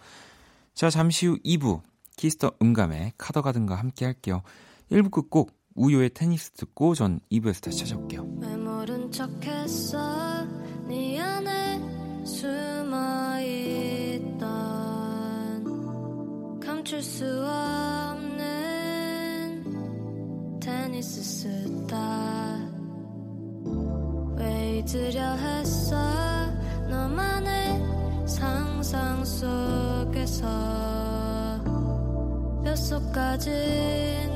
[0.75, 1.81] 자, 잠시 후 2부
[2.17, 4.43] 키스 더 음감회 카더가든과 함께 할게요.
[4.91, 8.25] 1부 끝곡 우효의 테니스 듣고 전 2부에서 다시 찾아올게요.
[10.87, 13.24] 네 안에 숨어
[16.95, 18.31] 멈출 수 없는
[20.61, 22.61] 테니스 스타.
[24.37, 25.97] 왜 잊으려 했어?
[26.89, 27.83] 너만의
[28.29, 30.47] 상상 속에서.
[32.65, 34.34] 뼛속까지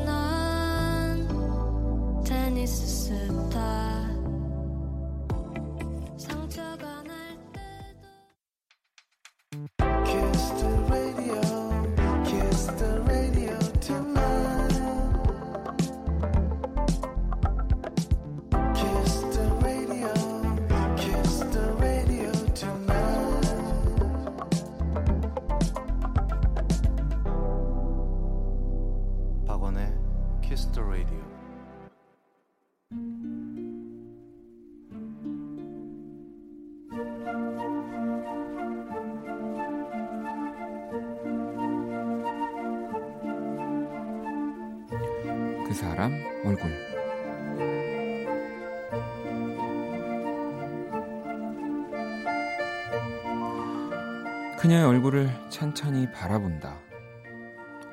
[54.68, 56.78] 그녀의 얼굴을 천천히 바라본다.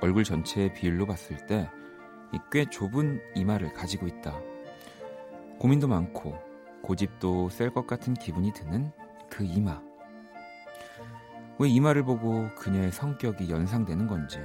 [0.01, 1.69] 얼굴 전체의 비율로 봤을 때
[2.51, 4.37] 꽤 좁은 이마를 가지고 있다.
[5.57, 6.37] 고민도 많고
[6.81, 8.91] 고집도 셀 것 같은 기분이 드는
[9.29, 9.81] 그 이마.
[11.59, 14.39] 왜 이마를 보고 그녀의 성격이 연상되는 건지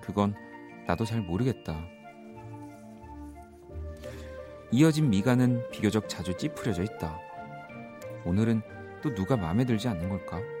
[0.00, 0.34] 그건
[0.88, 1.78] 나도 잘 모르겠다.
[4.72, 7.20] 이어진 미간은 비교적 자주 찌푸려져 있다.
[8.24, 8.62] 오늘은
[9.00, 10.55] 또 누가 마음에 들지 않는 걸까?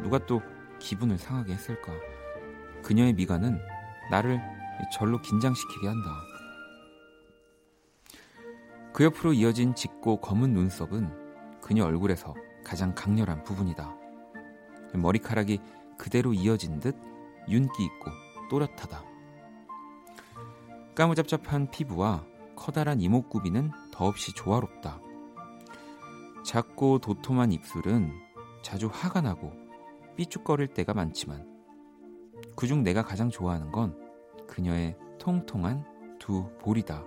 [0.00, 0.40] 누가 또
[0.78, 1.92] 기분을 상하게 했을까?
[2.82, 3.60] 그녀의 미간은
[4.10, 4.40] 나를
[4.92, 6.10] 절로 긴장시키게 한다.
[8.92, 13.96] 그 옆으로 이어진 짙고 검은 눈썹은 그녀 얼굴에서 가장 강렬한 부분이다.
[14.94, 15.60] 머리카락이
[15.96, 16.96] 그대로 이어진 듯
[17.48, 18.10] 윤기 있고
[18.50, 19.04] 또렷하다.
[20.94, 25.00] 까무잡잡한 피부와 커다란 이목구비는 더없이 조화롭다.
[26.44, 28.12] 작고 도톰한 입술은
[28.62, 29.61] 자주 화가 나고
[30.16, 31.46] 삐죽거릴 때가 많지만
[32.56, 33.96] 그중 내가 가장 좋아하는 건
[34.46, 35.84] 그녀의 통통한
[36.18, 37.04] 두 볼이다.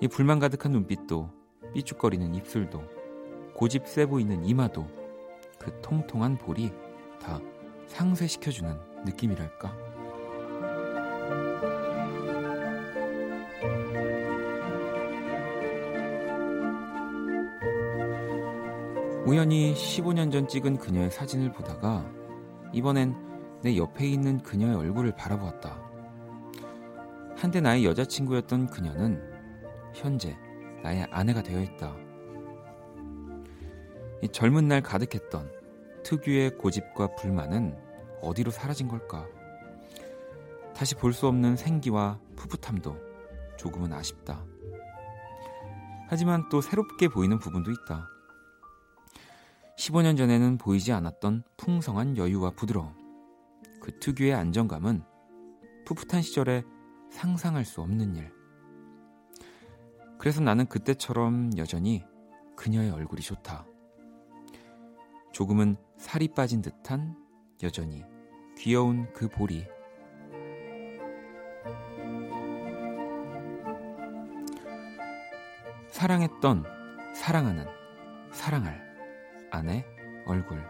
[0.00, 1.30] 이 불만 가득한 눈빛도
[1.74, 2.82] 삐죽거리는 입술도
[3.54, 4.86] 고집 세 보이는 이마도
[5.58, 6.72] 그 통통한 볼이
[7.20, 7.40] 다
[7.86, 9.89] 상쇄시켜주는 느낌이랄까?
[19.30, 22.04] 우연히 15년 전 찍은 그녀의 사진을 보다가
[22.72, 25.80] 이번엔 내 옆에 있는 그녀의 얼굴을 바라보았다.
[27.36, 29.22] 한때 나의 여자친구였던 그녀는
[29.94, 30.36] 현재
[30.82, 31.94] 나의 아내가 되어 있다.
[34.20, 35.48] 이 젊은 날 가득했던
[36.02, 37.78] 특유의 고집과 불만은
[38.22, 39.28] 어디로 사라진 걸까?
[40.74, 42.96] 다시 볼 수 없는 생기와 풋풋함도
[43.56, 44.44] 조금은 아쉽다.
[46.08, 48.08] 하지만 또 새롭게 보이는 부분도 있다.
[49.80, 52.92] 15년 전에는 보이지 않았던 풍성한 여유와 부드러움.
[53.80, 55.02] 그 특유의 안정감은
[55.86, 56.62] 풋풋한 시절에
[57.10, 58.30] 상상할 수 없는 일.
[60.18, 62.04] 그래서 나는 그때처럼 여전히
[62.56, 63.64] 그녀의 얼굴이 좋다.
[65.32, 67.16] 조금은 살이 빠진 듯한
[67.62, 68.04] 여전히
[68.58, 69.64] 귀여운 그 볼이
[75.88, 76.64] 사랑했던
[77.14, 77.64] 사랑하는
[78.30, 78.89] 사랑할
[79.50, 79.84] 아내
[80.26, 80.62] 얼굴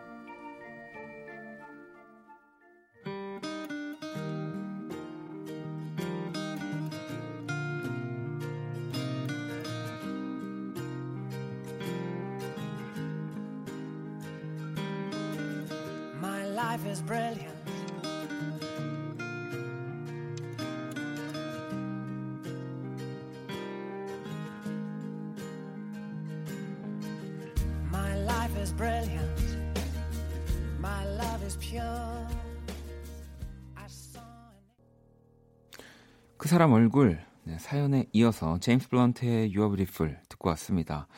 [36.71, 41.09] 사람 얼굴 네, 사연에 이어서 제임스 블런트의 Are Beautiful 듣고 왔습니다.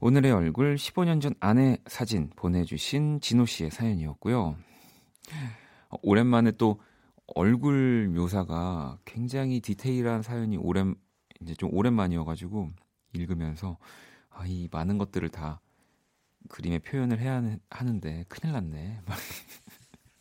[0.00, 4.56] 오늘의 얼굴 15년 전 아내 사진 보내주신 진호 씨의 사연이었고요.
[5.90, 6.80] 어, 오랜만에 또
[7.26, 10.94] 얼굴 묘사가 굉장히 디테일한 사연이 오랜
[11.42, 12.70] 이제 좀 오랜만이어가지고
[13.12, 13.76] 읽으면서
[14.30, 15.60] 아, 이 많은 것들을 다
[16.48, 19.02] 그림에 표현을 해야 하는- 하는데 큰일 났네.
[19.04, 19.18] 막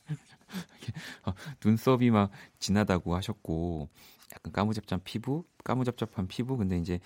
[1.25, 1.33] 어,
[1.63, 3.89] 눈썹이 막 진하다고 하셨고
[4.33, 6.99] 약간 까무잡잡한 피부, 까무잡잡한 피부, 근데 이제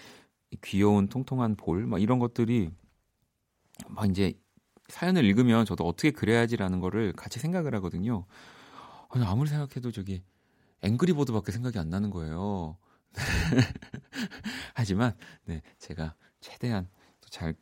[0.51, 2.69] 이 귀여운 통통한 볼, 막 이런 것들이
[3.88, 4.34] 막 이제
[4.88, 8.25] 사연을 읽으면 저도 어떻게 그래야지라는 거를 같이 생각을 하거든요.
[9.10, 10.23] 아니, 아무리 생각해도 저기
[10.82, 12.77] 앵그리보드밖에 생각이 안 나는 거예요.
[14.75, 16.88] 하지만 네 제가 최대한
[17.21, 17.55] 또잘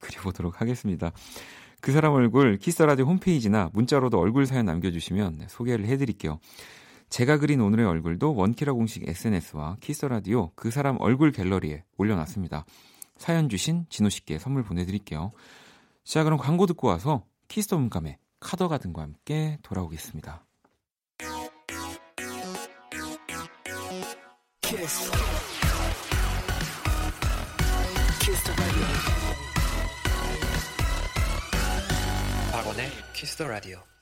[0.00, 1.12] 그려보도록 하겠습니다.
[1.80, 6.40] 그 사람 얼굴 키스라디오 홈페이지나 문자로도 얼굴 사연 남겨주시면 네, 소개를 해드릴게요.
[7.08, 12.64] 제가 그린 오늘의 얼굴도 원키라 공식 SNS와 키스라디오 그 사람 얼굴 갤러리에 올려놨습니다.
[13.16, 15.32] 사연 주신 진호 씨께 선물 보내드릴게요.
[16.04, 20.44] 자 그럼 광고 듣고 와서 키스 더 음감회 카더가든과 함께 돌아오겠습니다.
[24.66, 25.10] kiss.
[28.20, 28.86] Kiss the radio.
[32.52, 33.95] 박원의 키스 더 라디오.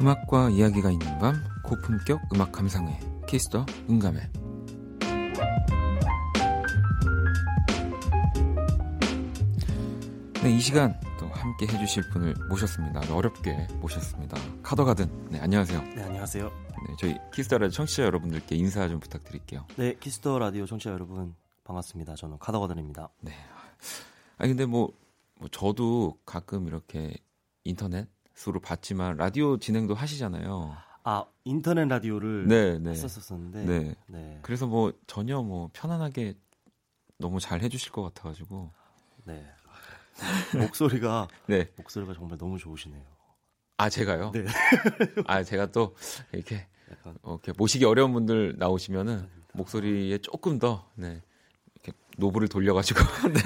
[0.00, 4.30] 음악과 이야기가 있는 밤 고품격 음악 감상회 키스터 음감회
[10.42, 13.14] 네, 이 시간 또 함께 해주실 분을 모셨습니다.
[13.14, 14.38] 어렵게 모셨습니다.
[14.62, 15.28] 카더가든.
[15.28, 15.82] 네, 안녕하세요.
[15.94, 16.48] 네, 안녕하세요.
[16.48, 19.66] 네, 저희 키스 더 라디오 청취자 여러분들께 인사 좀 부탁드릴게요.
[19.76, 21.34] 네, 키스 더 라디오 청취자 여러분
[21.64, 22.14] 반갑습니다.
[22.14, 23.10] 저는 카더가든입니다.
[23.20, 23.32] 네.
[24.38, 24.94] 아 근데 뭐,
[25.34, 27.14] 뭐 저도 가끔 이렇게
[27.64, 28.08] 인터넷
[28.48, 30.74] 으로 봤지만 라디오 진행도 하시잖아요.
[31.04, 32.90] 아, 인터넷 라디오를 네, 네.
[32.90, 33.94] 했었었는데 네.
[34.06, 34.38] 네.
[34.42, 36.34] 그래서 뭐 전혀 뭐 편안하게
[37.18, 38.72] 너무 잘 해주실 것 같아가지고.
[39.24, 39.46] 네.
[40.58, 41.70] 목소리가 네.
[41.76, 43.04] 목소리가 정말 너무 좋으시네요.
[43.76, 44.30] 아 제가요?
[44.32, 44.44] 네.
[45.26, 45.94] 아 제가 또
[46.32, 51.22] 이렇게 약간 어, 이렇게 모시기 어려운 분들 나오시면은 목소리에 조금 더 네.
[51.74, 53.00] 이렇게 노브를 돌려가지고.
[53.32, 53.40] 네.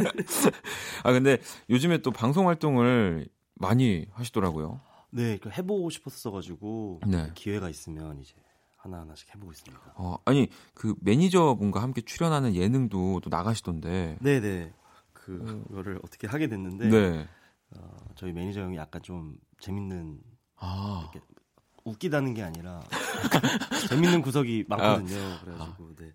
[1.02, 1.38] 아 근데
[1.70, 4.80] 요즘에 또 방송 활동을 많이 하시더라고요.
[5.10, 7.30] 네, 그 해보고 싶었어가지고 네.
[7.34, 8.34] 기회가 있으면 이제
[8.76, 9.92] 하나 하나씩 해보고 있습니다.
[9.96, 14.18] 어, 아니 그 매니저분과 함께 출연하는 예능도 또 나가시던데.
[14.20, 14.72] 네, 네.
[15.12, 17.28] 그거를 어떻게 하게 됐는데 네.
[17.76, 20.20] 어, 저희 매니저 형이 약간 좀 재밌는
[20.56, 21.10] 아,
[21.84, 22.82] 웃기다는 게 아니라
[23.88, 25.38] 재밌는 구석이 많거든요.
[25.40, 26.12] 그래가지고 네,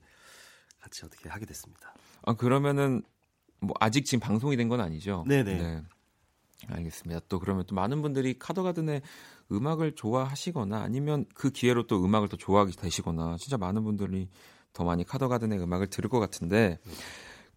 [0.80, 1.93] 같이 어떻게 하게 됐습니다.
[2.25, 3.02] 아 그러면은
[3.62, 5.25] 뭐 아직 지금 방송이 된 건 아니죠?
[5.28, 5.58] 네네.
[5.58, 5.84] 네.
[6.67, 7.22] 알겠습니다.
[7.30, 9.02] 또 그러면 또 많은 분들이 카더가든의
[9.52, 14.30] 음악을 좋아하시거나 아니면 그 기회로 또 음악을 더 좋아하게 되시거나 진짜 많은 분들이
[14.74, 16.80] 더 많이 카더가든의 음악을 들을 것 같은데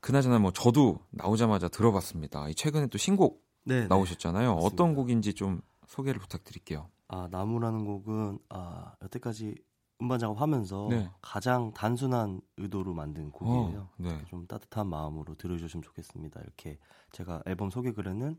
[0.01, 2.49] 그나저나 뭐 저도 나오자마자 들어봤습니다.
[2.49, 4.55] 이 최근에 또 신곡 네, 나오셨잖아요.
[4.55, 4.67] 맞습니다.
[4.67, 6.89] 어떤 곡인지 좀 소개를 부탁드릴게요.
[7.09, 9.57] 아 나무라는 곡은 아 여태까지
[10.01, 11.11] 음반 작업하면서 네.
[11.21, 13.81] 가장 단순한 의도로 만든 곡이에요.
[13.81, 14.25] 어, 네.
[14.27, 16.41] 좀 따뜻한 마음으로 들어주시면 좋겠습니다.
[16.41, 16.79] 이렇게
[17.13, 18.37] 제가 앨범 소개 글에는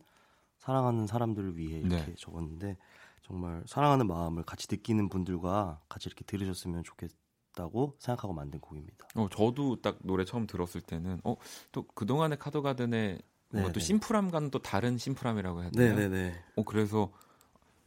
[0.63, 2.15] 사랑하는 사람들을 위해 이렇게 네.
[2.15, 2.77] 적었는데
[3.21, 9.05] 정말 사랑하는 마음을 같이 느끼는 분들과 같이 이렇게 들으셨으면 좋겠다고 생각하고 만든 곡입니다.
[9.15, 11.35] 어, 저도 딱 노래 처음 들었을 때는 어,
[11.73, 13.21] 또 그동안의 카더가든의
[13.51, 13.79] 네, 또 네.
[13.79, 15.95] 심플함과는 또 다른 심플함이라고 해야 되나요?
[15.95, 16.43] 네네네.
[16.55, 17.11] 어, 그래서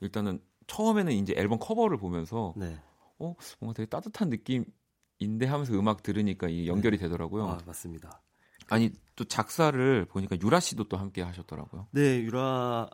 [0.01, 2.77] 일단은 처음에는 이제 앨범 커버를 보면서 네.
[3.19, 7.49] 어, 뭔가 되게 따뜻한 느낌인데 하면서 음악 들으니까 이 연결이 되더라고요.
[7.49, 8.21] 아 맞습니다.
[8.69, 11.87] 아니 또 작사를 보니까 유라 씨도 또 함께 하셨더라고요.
[11.93, 12.89] 네 유라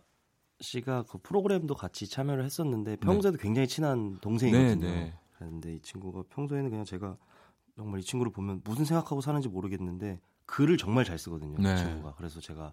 [0.60, 4.74] 씨가 그 프로그램도 같이 참여를 했었는데 평소에도 굉장히 친한 동생이거든요.
[4.76, 5.14] 네, 네.
[5.36, 7.16] 그런데 이 친구가 평소에는 그냥 제가
[7.76, 11.58] 정말 이 친구를 보면 무슨 생각하고 사는지 모르겠는데 글을 정말 잘 쓰거든요.
[11.58, 11.74] 네.
[11.74, 12.72] 이 친구가 그래서 제가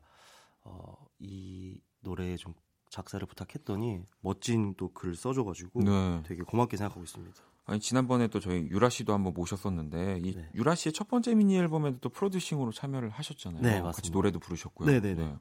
[0.61, 2.53] 어, 이 노래에 좀
[2.89, 6.23] 작사를 부탁했더니 멋진 또 글을 써줘가지고 네.
[6.25, 7.35] 되게 고맙게 생각하고 있습니다.
[7.69, 10.49] 아니 지난번에 또 저희 유라 씨도 한번 모셨었는데 이 네.
[10.55, 13.61] 유라 씨의 첫 번째 미니 앨범에도 또 프로듀싱으로 참여를 하셨잖아요.
[13.61, 14.13] 네, 같이 맞습니다.
[14.13, 14.89] 노래도 부르셨고요.
[14.89, 15.35] 네, 네, 네.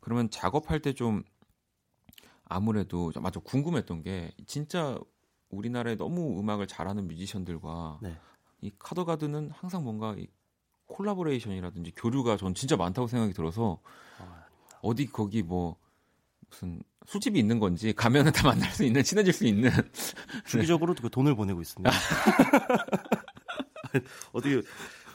[0.00, 1.22] 그러면 작업할 때 좀
[2.44, 4.98] 아무래도 맞아 궁금했던 게 진짜
[5.50, 8.18] 우리나라에 너무 음악을 잘하는 뮤지션들과 네.
[8.60, 10.26] 이 카더가든은 항상 뭔가 이
[10.86, 13.80] 콜라보레이션이라든지 교류가 전 진짜 많다고 생각이 들어서
[14.18, 14.44] 아,
[14.82, 15.76] 어디 거기 뭐
[16.50, 19.70] 무슨 술집이 있는 건지 가면은 다 만날 수 있는 친해질 수 있는
[20.46, 21.90] 주기적으로 그 돈을 보내고 있습니다.
[24.32, 24.62] 어떻게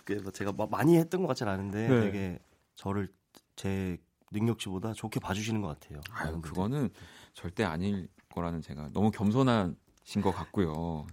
[0.04, 2.02] 그뭐 제가 막 많이 했던 것 같진 않은데 네.
[2.02, 2.40] 되게
[2.76, 3.12] 저를
[3.56, 3.98] 제
[4.32, 6.02] 능력치보다 좋게 봐주시는 것 같아요.
[6.12, 6.42] 아유.
[6.42, 6.90] 그거는
[7.34, 11.08] 절대 아닐 거라는 제가 너무 겸손하신 것 같고요.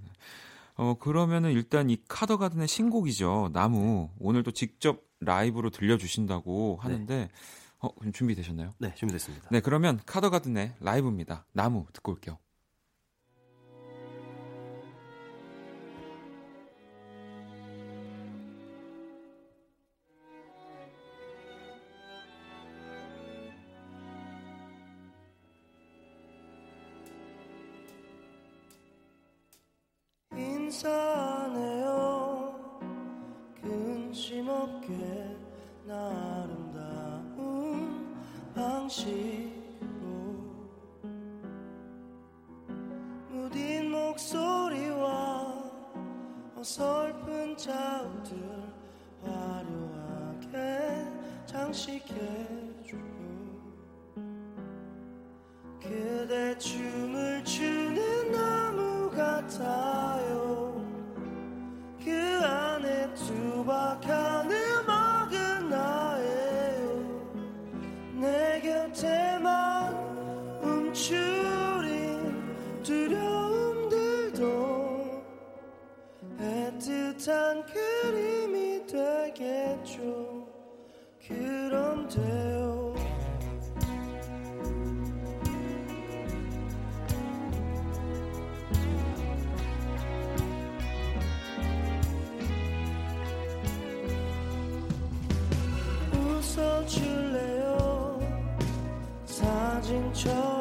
[0.77, 7.29] 어 그러면은 일단 이 카더가든의 신곡이죠 나무 오늘도 직접 라이브로 들려주신다고 하는데
[7.85, 8.75] 어 준비되셨나요?
[8.79, 9.49] 네 준비됐습니다.
[9.51, 12.38] 네 그러면 카더가든의 라이브입니다 나무 듣고 올게요.
[96.85, 98.20] 멈출래요?
[99.26, 100.53] 사진처럼.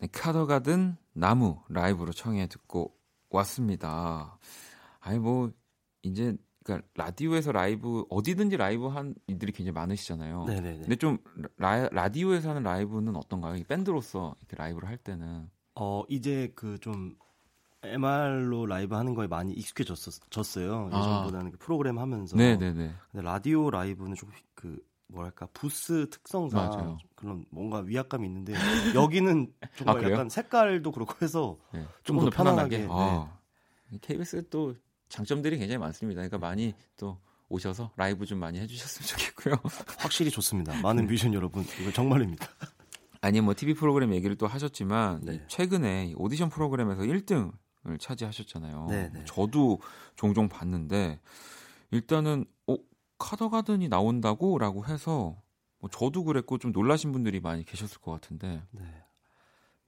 [0.00, 2.96] 네, 카더가든 나무 라이브로 청해 듣고
[3.28, 4.38] 왔습니다.
[5.00, 5.52] 아니 뭐
[6.02, 10.44] 이제 그러니까 라디오에서 라이브 어디든지 라이브 할 일들이 굉장히 많으시잖아요.
[10.44, 10.80] 네네네.
[10.80, 11.18] 근데 좀
[11.56, 13.56] 라, 라디오에서 하는 라이브는 어떤가요?
[13.56, 17.16] 이 밴드로서 이렇게 라이브를 할 때는 어 이제 그좀
[17.82, 20.90] MR로 라이브 하는 거에 많이 익숙해졌었어요.
[20.92, 20.98] 아.
[20.98, 22.36] 예전보다는 그 프로그램 하면서.
[22.36, 22.94] 네네네.
[23.10, 24.82] 근데 라디오 라이브는 좀그
[25.12, 26.98] 뭐랄까 부스 특성상 맞아요.
[27.14, 28.52] 그런 뭔가 위압감이 있는데
[28.94, 30.10] 여기는 정말 아?
[30.10, 31.80] 약간 색깔도 그렇고 해서 네.
[32.02, 32.86] 좀 조금 더더 편안하게.
[32.86, 33.38] 편안하게, 아,
[34.00, 34.74] KBS 또
[35.08, 36.20] 장점들이 굉장히 많습니다.
[36.20, 39.54] 그러니까 많이 또 오셔서 라이브 좀 많이 해주셨으면 좋겠고요.
[39.98, 40.80] 확실히 좋습니다.
[40.80, 42.46] 많은 뮤지션 여러분 이거 정말입니다.
[43.20, 45.34] 아니 뭐 TV 프로그램 얘기를 또 하셨지만 네.
[45.34, 47.52] 이 최근에 이 오디션 프로그램에서 1등을
[47.98, 48.86] 차지하셨잖아요.
[48.88, 49.24] 네, 네.
[49.26, 49.80] 저도
[50.16, 51.20] 종종 봤는데
[51.90, 52.76] 일단은 어
[53.20, 55.40] 카더가든이 나온다고라고 해서
[55.78, 58.82] 뭐 저도 그랬고 좀 놀라신 분들이 많이 계셨을 것 같은데 네.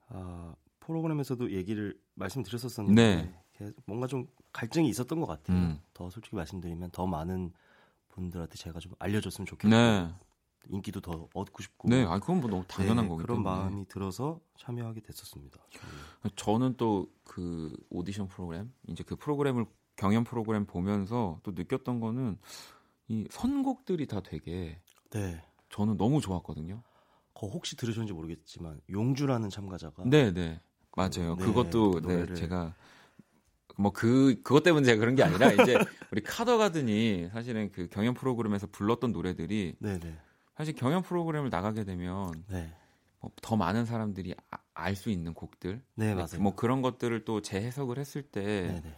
[0.09, 3.73] 아, 프로그램에서도 얘기를 말씀드렸었었는데 네.
[3.87, 5.57] 뭔가 좀 갈증이 있었던 것 같아요.
[5.57, 5.81] 음.
[5.95, 7.53] 더 솔직히 말씀드리면 더 많은
[8.11, 10.09] 분들한테 제가 좀 알려줬으면 좋겠고 네,
[10.69, 13.89] 인기도 더 얻고 싶고 네, 아 그건 뭐 너무 당연한 네, 거기 그런 때문에 마음이
[13.89, 15.59] 들어서 참여하게 됐었습니다.
[16.37, 19.65] 저는 또 그 오디션 프로그램 이제 그 프로그램을
[19.97, 22.39] 경연 프로그램 보면서 또 느꼈던 거는
[23.13, 25.45] 이 선곡들이 다 되게 네.
[25.69, 26.83] 저는 너무 좋았거든요.
[27.39, 30.61] 그 혹시 들으셨는지 모르겠지만 용주라는 참가자가 네, 네.
[30.97, 31.37] 맞아요.
[31.37, 32.75] 네, 그것도 그 네, 제가
[33.77, 35.79] 뭐 그 그것 때문에 제가 그런 게 아니라 이제
[36.11, 40.19] 우리 카더가든이 사실은 그 경연 프로그램에서 불렀던 노래들이 네 네
[40.57, 42.75] 사실 경연 프로그램을 나가게 되면 네.
[43.21, 44.35] 뭐더 많은 사람들이
[44.75, 46.41] 알수 있는 곡들, 네 맞아요.
[46.41, 48.97] 뭐 그런 것들을 또 재해석을 했을 때 네네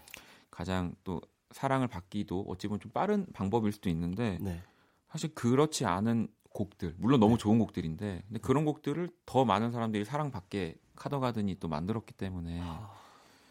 [0.51, 1.21] 가장 또
[1.55, 4.61] 사랑을 받기도 어찌 보면 좀 빠른 방법일 수도 있는데 네.
[5.09, 7.39] 사실 그렇지 않은 곡들 물론 너무 네.
[7.39, 12.91] 좋은 곡들인데 근데 그런 곡들을 더 많은 사람들이 사랑받게 카더가든이 또 만들었기 때문에 아,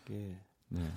[0.02, 0.38] 이게
[0.68, 0.94] 네.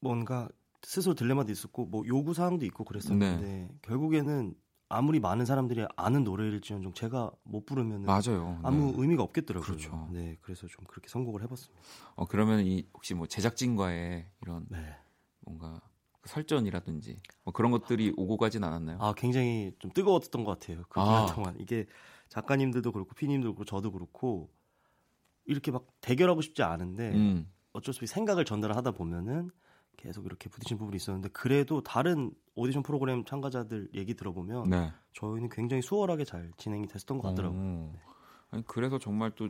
[0.00, 0.48] 뭔가
[0.82, 3.68] 스스로 딜레마도 있었고 뭐 요구 사항도 있고 그랬었는데 네.
[3.82, 4.52] 결국에는
[4.88, 8.60] 아무리 많은 사람들이 아는 노래일지언정 제가 못 부르면 맞아요.
[8.64, 8.94] 아무 네.
[8.98, 9.64] 의미가 없겠더라고요.
[9.64, 10.08] 그렇죠.
[10.12, 11.80] 네, 그래서 좀 그렇게 선곡을 해봤습니다.
[12.16, 14.96] 어 그러면 이 혹시 뭐 제작진과의 이런 네.
[15.40, 15.80] 뭔가
[16.26, 18.98] 설전이라든지 뭐 그런 것들이 오고 가진 않았나요?
[19.00, 20.82] 아 굉장히 좀 뜨거웠던 것 같아요.
[20.88, 21.04] 그 아.
[21.04, 21.86] 기간 동안 이게
[22.28, 24.50] 작가님들도 그렇고 피님도 그렇고 저도 그렇고
[25.44, 27.50] 이렇게 막 대결하고 싶지 않은데 음.
[27.72, 29.50] 어쩔 수 없이 생각을 전달하다 보면은
[29.96, 34.92] 계속 이렇게 부딪힌 부분이 있었는데 그래도 다른 오디션 프로그램 참가자들 얘기 들어보면 네.
[35.14, 37.60] 저희는 굉장히 수월하게 잘 진행이 됐었던 것 같더라고요.
[37.60, 37.92] 어.
[38.50, 39.48] 아니, 그래서 정말 또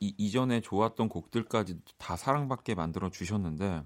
[0.00, 3.82] 이, 이전에 좋았던 곡들까지 다 사랑받게 만들어 주셨는데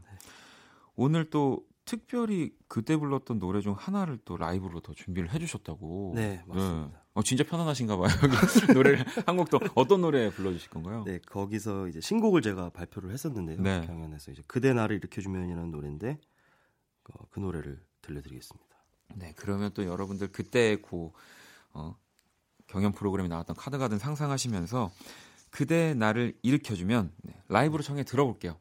[0.96, 6.12] 오늘 또 특별히 그때 불렀던 노래 중 하나를 또 라이브로 더 준비를 해주셨다고.
[6.14, 7.02] 네, 맞습니다.
[7.14, 8.06] 어, 진짜 편안하신가 봐요.
[8.72, 11.02] 노래를 한곡더 어떤 노래 불러주실 건가요?
[11.04, 13.60] 네, 거기서 이제 신곡을 제가 발표를 했었는데요.
[13.60, 13.84] 네.
[13.88, 16.20] 경연에서 이제 그대 나를 일으켜주면이라는 노래인데
[17.12, 18.84] 어, 그 노래를 들려드리겠습니다.
[19.16, 21.12] 네, 그러면 또 여러분들 그때 고
[21.72, 21.96] 어,
[22.68, 24.92] 경연 프로그램에 나왔던 카드가든 상상하시면서
[25.50, 28.60] 그대 나를 일으켜주면 네, 라이브로 청해 들어볼게요.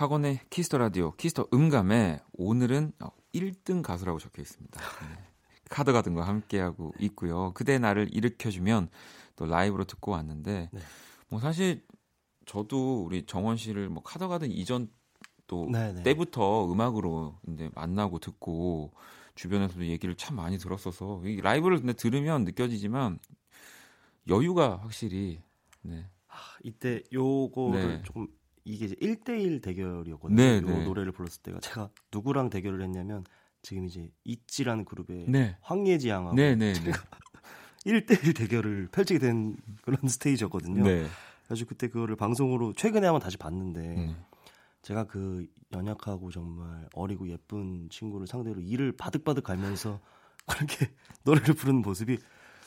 [0.00, 4.80] 네, 박원의 키스 더 라디오, 키스 더 음감회 오늘은 어, 1등 가수라고 적혀 있습니다.
[4.80, 5.24] 네.
[5.68, 7.52] 카더가든과 함께하고 있고요.
[7.52, 8.88] 그대 나를 일으켜주면
[9.36, 10.80] 또 라이브로 듣고 왔는데, 네.
[11.28, 11.84] 뭐 사실
[12.46, 14.88] 저도 우리 정원 씨를 뭐 카더가든 이전
[15.46, 16.02] 또 네, 네.
[16.02, 18.94] 때부터 음악으로 이제 만나고 듣고
[19.34, 23.18] 주변에서도 얘기를 참 많이 들었어서 이 라이브를 근데 들으면 느껴지지만
[24.28, 25.42] 여유가 확실히
[25.82, 26.08] 네.
[26.26, 28.02] 아, 이때 요거를 네.
[28.02, 28.28] 조금
[28.64, 30.36] 이게 이제 1대1 대결이었거든요.
[30.36, 30.84] 네, 요 네.
[30.84, 33.24] 노래를 불렀을 때가 제가 누구랑 대결을 했냐면
[33.62, 35.56] 지금 이제 있지라는 그룹의 네.
[35.60, 36.74] 황예지 양하고 네, 네, 네.
[36.74, 37.02] 제가
[37.86, 40.84] 1대1 대결을 펼치게 된 그런 스테이지였거든요.
[40.84, 41.06] 네.
[41.46, 44.16] 그래서 그때 그거를 방송으로 최근에 한번 다시 봤는데 네.
[44.82, 50.00] 제가 그 연약하고 정말 어리고 예쁜 친구를 상대로 이를 바득바득 갈면서
[50.46, 50.90] 그렇게
[51.24, 52.18] 노래를 부르는 모습이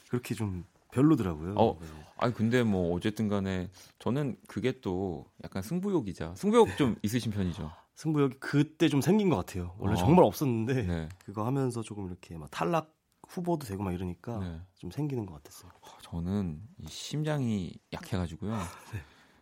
[0.09, 1.55] 그렇게 좀 별로더라고요.
[1.57, 1.77] 어.
[1.79, 1.87] 네.
[2.17, 3.69] 아니 근데 뭐 어쨌든 간에
[3.99, 6.75] 저는 그게 또 약간 승부욕이자 승부욕 네.
[6.77, 7.71] 좀 있으신 편이죠.
[7.95, 9.75] 승부욕이 그때 좀 생긴 것 같아요.
[9.79, 9.97] 원래 어.
[9.97, 11.09] 정말 없었는데 네.
[11.25, 12.95] 그거 하면서 조금 이렇게 막 탈락
[13.27, 14.61] 후보도 되고 막 이러니까 네.
[14.77, 15.71] 좀 생기는 것 같았어요.
[15.81, 18.51] 아, 저는 이 심장이 약해가지고요.
[18.93, 18.99] 네.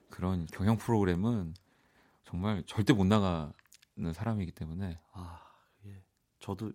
[0.10, 1.54] 그런 경영 프로그램은
[2.24, 3.52] 정말 절대 못 나가는
[4.14, 5.40] 사람이기 때문에 아,
[5.86, 6.04] 예.
[6.40, 6.72] 저도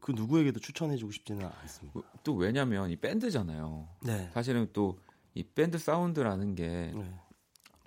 [0.00, 2.00] 그 누구에게도 추천해주고 싶지는 않습니다.
[2.24, 3.88] 또 왜냐면 이 밴드잖아요.
[4.02, 4.30] 네.
[4.32, 4.98] 사실은 또
[5.34, 7.14] 이 밴드 사운드라는 게 네.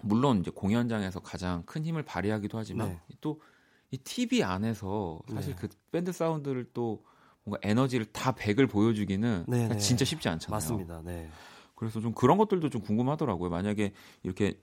[0.02, 3.00] 물론 이제 공연장에서 가장 큰 힘을 발휘하기도 하지만 네.
[3.22, 5.62] 또이 TV 안에서 사실 네.
[5.62, 7.04] 그 밴드 사운드를 또
[7.44, 9.78] 뭔가 에너지를 다 100을 보여주기는 네, 네.
[9.78, 10.56] 진짜 쉽지 않잖아요.
[10.56, 11.02] 맞습니다.
[11.04, 11.30] 네.
[11.76, 13.50] 그래서 좀 그런 것들도 좀 궁금하더라고요.
[13.50, 13.94] 만약에
[14.24, 14.60] 이렇게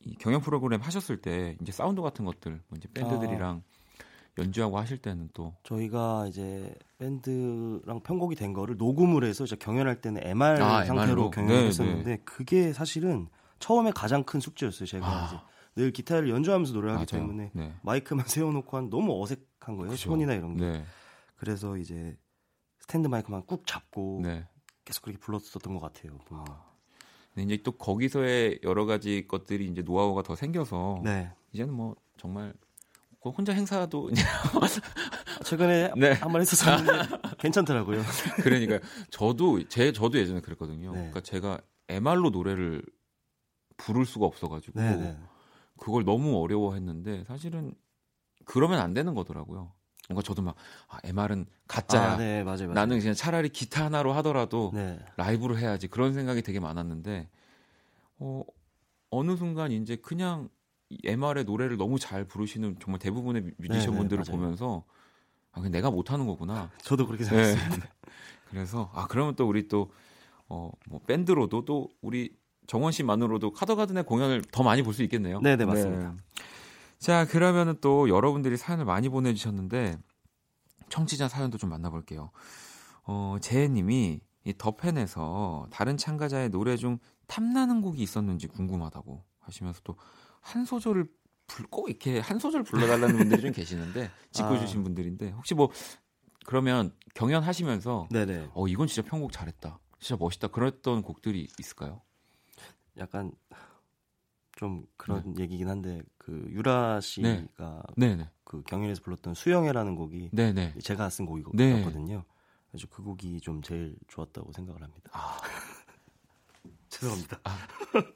[0.00, 3.62] 이 경연 프로그램 하셨을 때 이제 사운드 같은 것들 뭐 이제 밴드들이랑
[4.38, 10.22] 연주하고 하실 때는 또 저희가 이제 밴드랑 편곡이 된 거를 녹음을 해서 이제 경연할 때는
[10.24, 11.30] MR 아, 상태로?
[11.30, 13.28] 경연을 네, 했었는데 그게 사실은
[13.58, 14.86] 처음에 가장 큰 숙제였어요.
[14.86, 15.26] 제가 아.
[15.26, 15.36] 이제
[15.76, 17.26] 늘 기타를 연주하면서 노래하기 맞아요.
[17.26, 17.74] 때문에 네.
[17.82, 19.96] 마이크만 세워놓고 한 너무 어색한 거예요.
[19.96, 20.64] 손이나 이런 게.
[20.64, 20.84] 네.
[21.36, 22.16] 그래서 이제
[22.80, 24.46] 스탠드 마이크만 꾹 잡고 네.
[24.84, 26.16] 계속 그렇게 불렀었던 것 같아요.
[26.26, 26.44] 보면.
[27.34, 31.30] 근데 이제 또 거기서의 여러 가지 것들이 이제 노하우가 더 생겨서 네.
[31.52, 32.67] 이제는 뭐 정말 그
[33.24, 34.10] 혼자 행사도
[35.44, 36.12] 최근에 네.
[36.12, 38.02] 한번 했었었는데 괜찮더라고요.
[38.42, 38.78] 그러니까
[39.10, 40.92] 저도 제 저도 예전에 그랬거든요.
[40.92, 40.98] 네.
[40.98, 42.82] 그러니까 제가 MR로 노래를
[43.76, 45.18] 부를 수가 없어가지고 네, 네.
[45.78, 47.74] 그걸 너무 어려워했는데 사실은
[48.44, 49.72] 그러면 안 되는 거더라고요.
[50.08, 50.54] 뭔가 저도 막
[50.88, 52.12] 아, MR은 가짜야.
[52.12, 52.72] 아, 네, 맞아요, 맞아요.
[52.72, 54.98] 나는 그냥 차라리 기타 하나로 하더라도 네.
[55.16, 57.28] 라이브로 해야지 그런 생각이 되게 많았는데
[58.20, 58.42] 어,
[59.10, 60.57] 어느 순간 이제 그냥 이
[61.04, 64.40] MR의 노래를 너무 잘 부르시는 정말 대부분의 뮤- 뮤지션분들을 네, 맞아요.
[64.40, 64.84] 보면서
[65.52, 66.70] 아, 내가 못하는 거구나.
[66.82, 67.28] 저도 그렇게 네.
[67.30, 67.88] 생각했습니다.
[68.50, 69.90] 그래서 아 그러면 또 우리 또
[70.48, 72.34] 어, 뭐 밴드로도 또 우리
[72.66, 75.40] 정원 씨만으로도 카더가든의 공연을 더 많이 볼 수 있겠네요.
[75.42, 76.14] 네, 네, 맞습니다.
[76.98, 79.98] 자 그러면은 또 여러분들이 사연을 많이 보내주셨는데
[80.88, 82.30] 청취자 사연도 좀 만나볼게요.
[83.04, 89.96] 어, 재혜님이 이 더팬에서 다른 참가자의 노래 중 탐나는 곡이 있었는지 궁금하다고 하시면서 또
[90.48, 91.06] 한 소절을
[91.46, 94.82] 불, 꼭 이렇게 한 소절 불러달라는 분들이 좀 계시는데 짚어주신 아.
[94.82, 95.70] 분들인데 혹시 뭐
[96.46, 98.50] 그러면 경연 하시면서 네네.
[98.54, 102.00] 어 이건 진짜 편곡 잘했다, 진짜 멋있다 그랬던 곡들이 있을까요?
[102.96, 103.32] 약간
[104.52, 110.74] 좀 그런 얘기긴 한데 그 유라 씨가 네네, 그 경연에서 불렀던 수영해라는 곡이 네네.
[110.82, 111.72] 제가 쓴 네.
[111.82, 112.24] 곡이거든요.
[112.70, 115.10] 그래서 그 곡이 좀 제일 좋았다고 생각을 합니다.
[115.12, 115.38] 아.
[117.00, 117.40] 죄송합니다.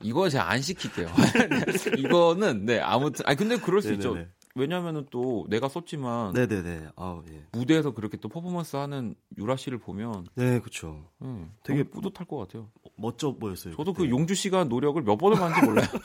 [0.02, 1.08] 이거 제가 안 시킬게요.
[1.98, 4.14] 이거는 네 아무튼 아 근데 그럴 수 있죠.
[4.14, 4.28] 네네네.
[4.54, 6.88] 왜냐하면은 또 내가 썼지만 네네네.
[6.96, 7.46] 아 예.
[7.52, 11.08] 무대에서 그렇게 또 퍼포먼스 하는 유라 씨를 보면 네, 그렇죠.
[11.22, 12.68] 음, 되게 뿌듯할 것 같아요.
[12.96, 13.74] 멋져 보였어요.
[13.76, 14.06] 저도 그때.
[14.06, 15.86] 그 용주 씨가 노력을 몇 번을 봤는지 몰라요.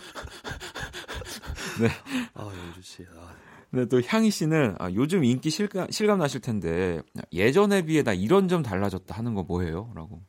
[2.34, 3.06] 아 용주 씨.
[3.16, 3.36] 아,
[3.70, 7.02] 근데 또 향희 씨는 아, 요즘 인기 실감, 실감 나실 텐데
[7.34, 9.92] 예전에 비해 나 이런 점 달라졌다 하는 거 뭐예요?
[9.94, 10.22] 라고.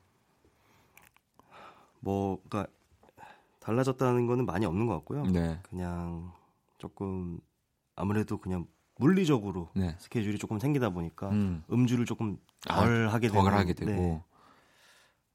[2.08, 2.72] 뭐 그러니까
[3.60, 5.24] 달라졌다는 거는 많이 없는 것 같고요.
[5.24, 5.60] 네.
[5.68, 6.32] 그냥
[6.78, 7.38] 조금
[7.96, 9.94] 아무래도 그냥 물리적으로 네.
[9.98, 11.62] 스케줄이 조금 생기다 보니까 음.
[11.70, 11.86] 음.
[11.86, 13.90] 주를 조금 아, 덜 하게 덜 하게 되고.
[13.90, 14.22] 네.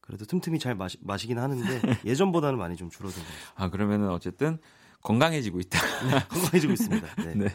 [0.02, 1.64] 그래도 틈틈이 잘 마시, 마시긴 하는데
[2.06, 3.52] 예전보다는 많이 좀 줄어든 것 같아요.
[3.56, 4.58] 아, 그러면은 어쨌든
[5.04, 5.80] 건강해지고 있다.
[6.28, 7.16] 건강해지고 있습니다.
[7.24, 7.36] 네.
[7.36, 7.48] 네.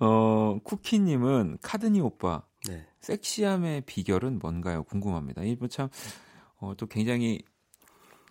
[0.00, 2.84] 어, 쿠키님은 카드니 오빠, 네.
[2.98, 4.82] 섹시함의 비결은 뭔가요?
[4.82, 5.44] 궁금합니다.
[5.44, 5.88] 이거 참,
[6.56, 7.42] 어, 또 굉장히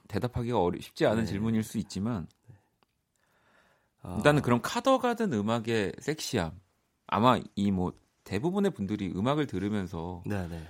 [0.10, 1.30] 대답하기가 어리, 쉽지 않은 네.
[1.30, 2.28] 질문일 수 있지만,
[4.02, 6.60] 아, 일단은 그런 카더가든 음악의 섹시함.
[7.08, 7.94] 아마 이 뭐
[8.24, 10.62] 대부분의 분들이 음악을 들으면서, 네, 네.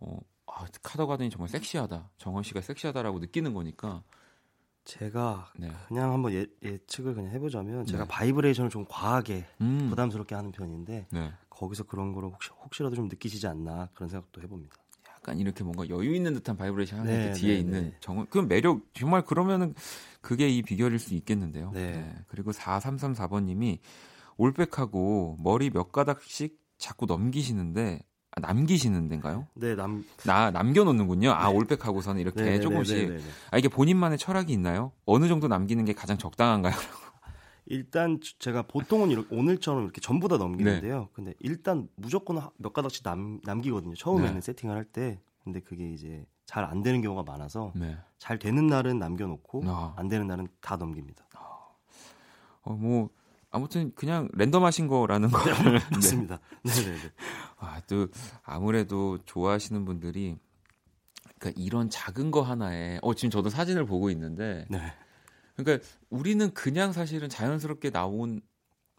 [0.00, 2.10] 어, 아, 카더가든이 정말 섹시하다.
[2.18, 4.02] 정원 씨가 섹시하다라고 느끼는 거니까,
[4.84, 5.70] 제가 네.
[5.88, 8.08] 그냥 한번 예, 예측을 그냥 해보자면 제가 네.
[8.08, 9.86] 바이브레이션을 좀 과하게 음.
[9.88, 11.32] 부담스럽게 하는 편인데 네.
[11.48, 14.76] 거기서 그런 거를 혹시, 혹시라도 좀 느끼시지 않나 그런 생각도 해봅니다.
[15.24, 17.96] 약간 이렇게 뭔가 여유 있는 듯한 바이브레이션 하는 네, 그 뒤에 네, 있는 네.
[18.00, 19.74] 정말 그 매력 정말 그러면은
[20.20, 21.70] 그게 이 비결일 수 있겠는데요.
[21.72, 22.14] 네.
[22.28, 23.80] 그리고 4334번 님이
[24.36, 28.00] 올백하고 머리 몇 가닥씩 자꾸 넘기시는데
[28.36, 29.46] 아, 남기시는 데인가요?
[29.54, 31.30] 네, 남 나 남겨 놓는군요.
[31.32, 31.54] 아 네.
[31.56, 32.96] 올백하고서는 이렇게 네, 네, 조금씩.
[32.96, 33.22] 네, 네, 네.
[33.50, 34.92] 아 이게 본인만의 철학이 있나요?
[35.06, 36.74] 어느 정도 남기는 게 가장 적당한가요?
[37.66, 40.44] 일단 주- 제가 보통은 이렇게 오늘처럼 이렇게 전부 다 네.
[40.44, 41.08] 넘기는데요.
[41.12, 43.94] 근데 일단 무조건 하- 몇 가닥씩 남, 남기거든요.
[43.94, 44.40] 처음에는 네.
[44.40, 45.20] 세팅을 할 때.
[45.42, 47.96] 근데 그게 이제 잘 안 되는 경우가 많아서 네.
[48.18, 49.94] 잘 되는 날은 남겨놓고 아.
[49.96, 51.26] 안 되는 날은 다 넘깁니다.
[52.62, 53.10] 어, 뭐
[53.50, 55.80] 아무튼 그냥 랜덤하신 거라는 거를 네.
[55.92, 56.40] 맞습니다.
[56.62, 56.98] 네, 네, 네.
[57.58, 58.08] 아, 또
[58.42, 60.36] 아무래도 좋아하시는 분들이
[61.38, 64.78] 그러니까 이런 작은 거 하나에 어 지금 저도 사진을 보고 있는데 네.
[65.56, 68.40] 그러니까 우리는 그냥 사실은 자연스럽게 나온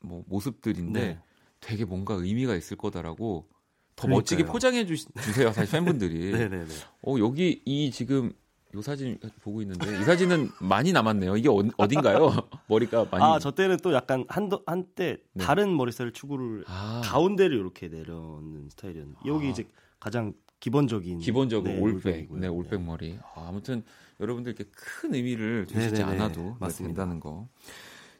[0.01, 1.19] 뭐 모습들인데 네.
[1.59, 3.47] 되게 뭔가 의미가 있을 거다라고
[3.95, 4.17] 더 그러니까요.
[4.17, 6.73] 멋지게 포장해 주, 주세요 사실 팬분들이 네, 네, 네.
[7.01, 8.33] 어 여기 이 지금
[8.75, 12.31] 요 사진 보고 있는데 이 사진은 많이 남았네요 이게 어, 어딘가요
[12.67, 15.43] 머리가 많이 아, 저 때는 또 약간 한 한때 네.
[15.43, 19.49] 다른 머리살을 추구를 아, 가운데를 이렇게 내려놓는 스타일이었는데 여기 아.
[19.49, 19.67] 이제
[19.99, 22.39] 가장 기본적인 기본적으로 네, 올백, 올백이고요.
[22.39, 23.17] 네 올백 머리.
[23.35, 23.83] 아, 아무튼
[24.19, 26.87] 여러분들 이렇게 큰 의미를 두시지 네네네, 않아도 네, 맞습니다.
[27.01, 27.47] 된다는 거.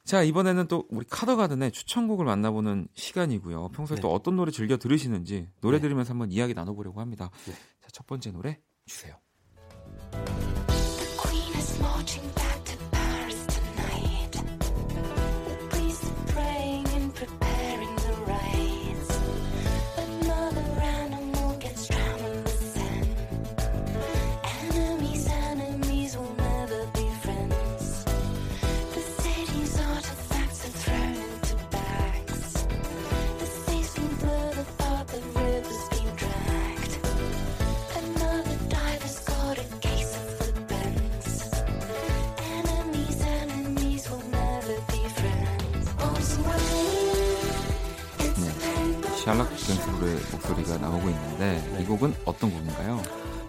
[0.04, 3.70] 자 이번에는 또 우리 카더가든의 추천곡을 만나보는 시간이고요.
[3.70, 4.02] 평소에 네.
[4.02, 5.82] 또 어떤 노래 즐겨 들으시는지 노래 네.
[5.82, 7.32] 들으면서 한번 이야기 나눠보려고 합니다.
[7.46, 7.54] 네.
[7.54, 9.16] 자, 첫 번째 노래 주세요.
[49.26, 51.82] 샬럿 댄스블의 목소리가 나오고 있는데 네.
[51.82, 53.02] 이 곡은 어떤 곡인가요?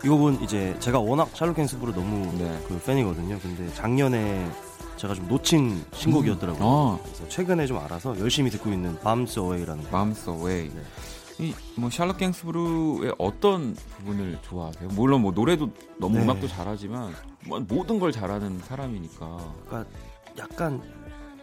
[0.03, 2.59] 이 곡은 이제 제가 워낙 샬롯 갱스부를 너무 네.
[2.67, 3.39] 그 팬이거든요.
[3.41, 4.51] 근데 작년에
[4.97, 6.65] 제가 좀 놓친 신곡이었더라고요.
[6.67, 9.91] 어, 그래서 최근에 좀 알아서 열심히 듣고 있는 밤스 어웨이라는 곡.
[9.91, 10.71] Bombs Away.
[10.71, 11.53] 네.
[11.77, 14.89] 이뭐 샬럿 갱스브루의 어떤 부분을 좋아하세요?
[14.95, 15.69] 물론 뭐 노래도
[15.99, 16.25] 너무 네.
[16.25, 17.13] 음악도 잘하지만
[17.47, 19.55] 뭐 모든 걸 잘하는 사람이니까.
[19.67, 19.91] 그러니까
[20.39, 20.81] 약간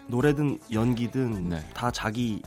[0.08, 1.70] 노래든 연기든 네.
[1.76, 2.42] 다 자기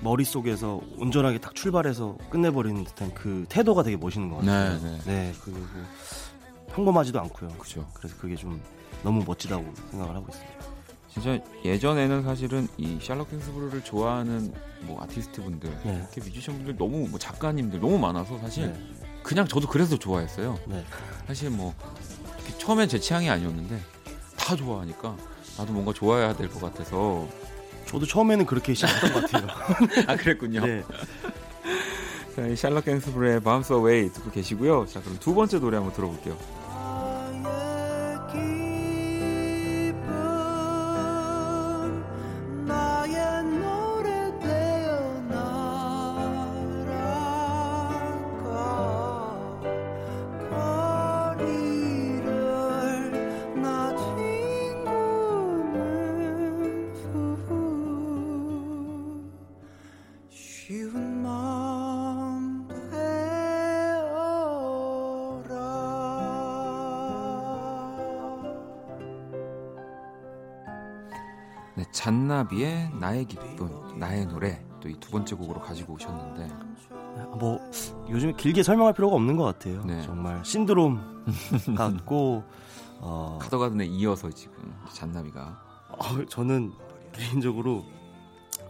[0.00, 4.78] 머릿속에서 온전하게 딱 출발해서 끝내버리는 듯한 그 태도가 되게 멋있는 것 같아요.
[4.78, 4.98] 네, 네.
[5.04, 5.60] 네, 그리고
[6.74, 7.50] 평범하지도 않고요.
[7.58, 7.86] 그죠.
[7.94, 8.60] 그래서 그게 좀
[9.02, 10.58] 너무 멋지다고 생각을 하고 있습니다.
[11.10, 15.96] 진짜 예전에는 사실은 이 샬럿 갱스브루를 좋아하는 뭐 아티스트 분들, 네.
[15.96, 18.80] 이렇게 뮤지션 분들 너무 뭐 작가님들 너무 많아서 사실 네.
[19.22, 20.58] 그냥 저도 그래서 좋아했어요.
[20.66, 20.84] 네.
[21.26, 21.74] 사실 뭐
[22.58, 23.80] 처음엔 제 취향이 아니었는데
[24.36, 25.16] 다 좋아하니까
[25.56, 27.26] 나도 뭔가 좋아해야 될 것 같아서
[27.88, 29.46] 저도 처음에는 그렇게 시작했던 것 같아요.
[30.06, 30.64] 아 그랬군요.
[30.64, 30.84] 네.
[32.36, 34.86] 자, 이 샬럿 갱스브루의 Bounce Away 듣고 계시고요.
[34.86, 36.36] 자 그럼 두 번째 노래 한번 들어볼게요.
[72.08, 76.48] 잔나비의 나의 기쁨, 나의 노래 또 이 두 번째 곡으로 가지고 오셨는데
[77.38, 77.60] 뭐
[78.08, 79.84] 요즘에 길게 설명할 필요가 없는 것 같아요.
[79.84, 80.00] 네.
[80.02, 81.24] 정말 신드롬
[81.76, 82.44] 같고
[83.00, 84.54] 어, 카더가든에 이어서 지금
[84.90, 86.72] 잔나비가 어, 저는
[87.12, 87.84] 개인적으로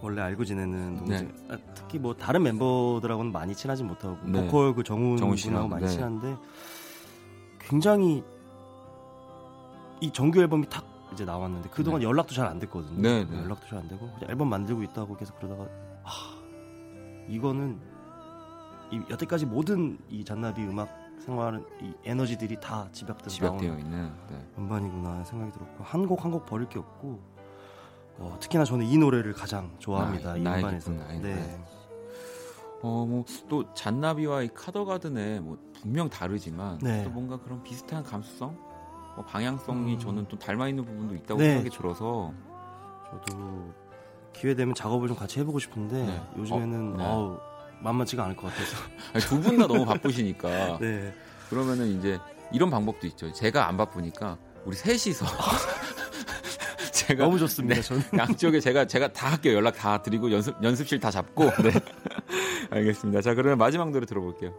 [0.00, 4.44] 원래 알고 지내는 동생, 아, 특히 뭐 다른 멤버들하고는 많이 친하지 못하고 네.
[4.46, 5.90] 보컬 그 정훈, 정훈 씨랑, 많이 네.
[5.90, 6.36] 친한데
[7.60, 8.24] 굉장히
[10.00, 12.06] 이 정규 앨범이 탁 이제 나왔는데 그동안 네.
[12.06, 13.00] 연락도 잘 안 됐거든요.
[13.00, 13.42] 네, 네.
[13.42, 15.64] 연락도 잘 안 되고 앨범 만들고 있다고 계속 그러다가
[16.04, 16.10] 아,
[17.28, 17.78] 이거는
[18.90, 20.88] 이 여태까지 모든 이 잔나비 음악
[21.24, 24.46] 생활은 이 에너지들이 다 집약돼서 집약되어 나온 있는 네.
[24.58, 27.20] 음반이구나 생각이 들었고 한 곡 한 곡 버릴 게 없고
[28.18, 30.32] 어, 특히나 저는 이 노래를 가장 좋아합니다.
[30.34, 30.90] 나의- 이 음반에서.
[30.92, 31.34] 나의 네.
[31.34, 31.64] 노래.
[32.82, 37.04] 어, 뭐 또 잔나비와 이 카더가든의 뭐 분명 다르지만 네.
[37.04, 38.67] 또 뭔가 그런 비슷한 감수성 어,
[39.24, 39.98] 방향성이 음.
[39.98, 41.54] 저는 또 닮아 있는 부분도 있다고 네.
[41.54, 42.32] 생각이 들어서
[43.10, 43.72] 저도
[44.32, 46.22] 기회 되면 작업을 좀 같이 해보고 싶은데 네.
[46.36, 47.04] 요즘에는 어, 네.
[47.04, 47.38] 어우,
[47.80, 48.76] 만만치가 않을 것 같아서.
[49.28, 51.12] 두 분 다 너무 바쁘시니까 네.
[51.50, 52.18] 그러면은 이제
[52.52, 53.32] 이런 방법도 있죠.
[53.32, 55.24] 제가 안 바쁘니까 우리 셋이서
[56.92, 57.80] 제가 너무 좋습니다.
[57.80, 58.02] 저는.
[58.18, 59.54] 양쪽에 제가 제가 다 할게요.
[59.54, 61.44] 연락 다 드리고 연습 연습실 다 잡고.
[61.62, 61.70] 네.
[62.70, 63.22] 알겠습니다.
[63.22, 64.52] 자, 그러면 마지막 노래 들어볼게요.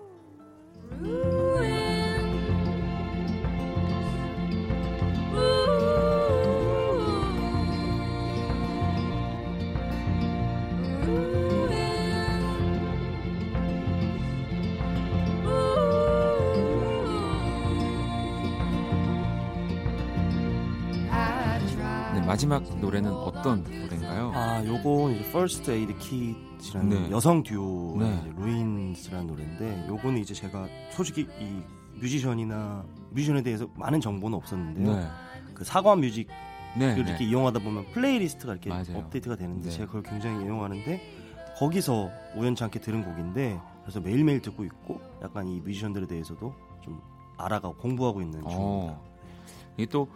[22.49, 24.31] 마지막 노래는 어떤 노래인가요?
[24.33, 27.11] 아, 요건 이제 First Aid Kit이라는 네.
[27.11, 28.33] 여성 듀오 네.
[28.37, 31.61] Ruins라는 노래인데 요거는 이제 제가 솔직히 이
[31.99, 34.95] 뮤지션이나 뮤지션에 대해서 많은 정보는 없었는데요.
[34.95, 35.07] 네.
[35.53, 36.27] 그 사과 뮤직
[36.77, 36.93] 네.
[36.93, 38.97] 을 이렇게 이용하다 보면 플레이리스트가 이렇게 맞아요.
[38.97, 39.69] 업데이트가 되는데 네.
[39.69, 41.01] 제가 그걸 굉장히 이용하는데
[41.57, 46.99] 거기서 우연찮게 들은 곡인데 그래서 매일매일 듣고 있고 약간 이 뮤지션들에 대해서도 좀
[47.37, 48.57] 알아가고 공부하고 있는 중입니다.
[48.59, 49.03] 어.
[49.77, 50.07] 이게 또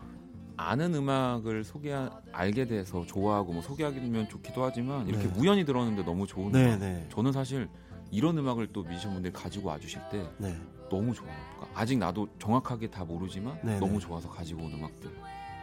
[0.57, 1.95] 아는 음악을 소개
[2.31, 5.39] 알게 돼서 좋아하고 뭐 소개하기면 좋기도 하지만 이렇게 네.
[5.39, 6.77] 우연히 들었는데 너무 좋은 네.
[6.77, 7.07] 네.
[7.11, 7.69] 저는 사실
[8.11, 10.55] 이런 음악을 또 뮤지션분들이 가지고 와주실 때 네.
[10.89, 11.33] 너무 좋아요.
[11.55, 13.99] 그러니까 아직 나도 정확하게 다 모르지만 네, 너무 네.
[13.99, 15.09] 좋아서 가지고 온 음악들.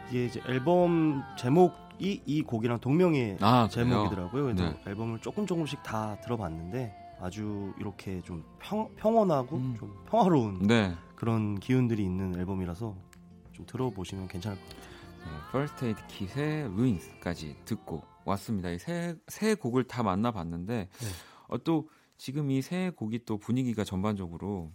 [0.09, 3.69] 이게 이제 앨범 제목이 이 곡이랑 동명의 아?
[3.71, 4.43] 제목이더라고요.
[4.43, 4.81] 그래서 네.
[4.87, 9.75] 앨범을 조금 조금씩 다 들어봤는데 아주 이렇게 좀 평, 평온하고 음.
[9.79, 10.93] 좀 평화로운 네.
[11.15, 12.93] 그런 기운들이 있는 앨범이라서
[13.51, 14.91] 좀 들어보시면 괜찮을 것 같아요.
[15.25, 18.69] 네, First Aid Kit의 Ruins까지 듣고 왔습니다.
[18.69, 21.07] 이 세, 세 곡을 다 만나봤는데 네.
[21.47, 24.71] 어, 또 지금 이 세 곡이 또 분위기가 전반적으로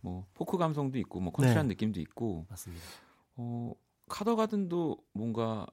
[0.00, 1.74] 뭐 포크 감성도 있고 뭐 컨트리한 네.
[1.74, 2.84] 느낌도 있고 맞습니다.
[3.36, 3.72] 어,
[4.08, 5.66] 카더 가든도 뭔가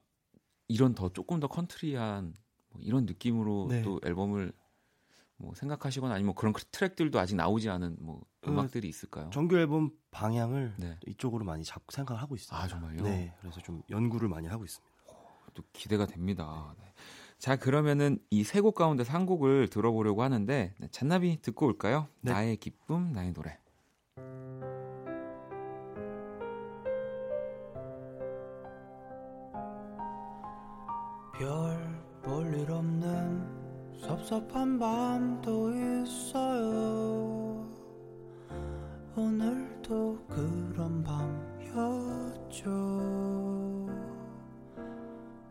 [0.68, 2.34] 이런 더 조금 더 컨트리한
[2.70, 3.82] 뭐 이런 느낌으로 네.
[3.82, 4.52] 또 앨범을
[5.42, 9.28] 뭐 생각하시거나 아니면 그런 트랙들도 아직 나오지 않은 뭐그 음악들이 있을까요?
[9.30, 10.96] 정규 앨범 방향을 네.
[11.06, 12.56] 이쪽으로 많이 잡고 생각을 하고 있습니다.
[12.56, 13.02] 아, 정말요?
[13.02, 14.92] 네, 그래서 좀 연구를 많이 하고 있습니다.
[15.54, 16.74] 또 기대가 됩니다.
[16.78, 16.92] 네.
[17.38, 22.06] 자 그러면은 이 세 곡 가운데서 한 곡을 들어보려고 하는데 네, 잔나비 듣고 올까요?
[22.20, 22.32] 네.
[22.32, 23.58] 나의 기쁨 나의 노래.
[34.32, 37.68] 섭섭한 밤도 있어요
[39.14, 42.70] 오늘도 그런 밤이었죠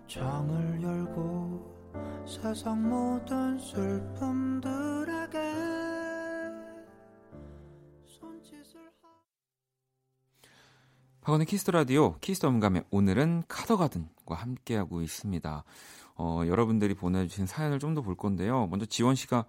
[0.07, 5.39] 창을 열고 세상 모든 슬픔들에게
[11.21, 15.63] 박원의 Kiss the Radio Kiss the 음감의 오늘은 카더가든과 함께하고 있습니다.
[16.21, 18.67] 어, 여러분들이 보내주신 사연을 좀 더 볼 건데요.
[18.67, 19.45] 먼저 지원 씨가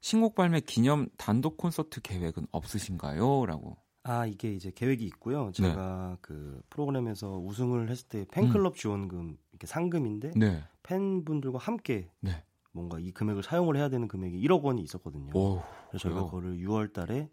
[0.00, 3.76] 신곡 발매 기념 단독 콘서트 계획은 없으신가요?라고.
[4.02, 5.46] 아 이게 이제 계획이 있고요.
[5.46, 5.52] 네.
[5.52, 10.38] 제가 그 프로그램에서 우승을 했을 때 팬클럽 지원금 이렇게 상금인데 음.
[10.38, 10.62] 네.
[10.84, 12.44] 팬분들과 함께 네.
[12.72, 15.30] 뭔가 이 금액을 사용을 해야 되는 금액이 1억 원이 있었거든요.
[15.34, 15.62] 오.
[15.88, 16.24] 그래서 저희가?
[16.26, 17.28] 그거를 6월 달에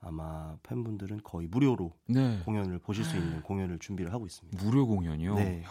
[0.00, 2.40] 아마 팬분들은 거의 무료로 네.
[2.44, 4.62] 공연을 보실 수 있는 공연을 준비를 하고 있습니다.
[4.64, 5.34] 무료 공연이요.
[5.36, 5.64] 네.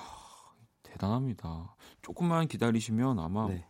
[1.01, 1.75] 대단합니다.
[2.03, 3.65] 조금만 기다리시면 아마 네.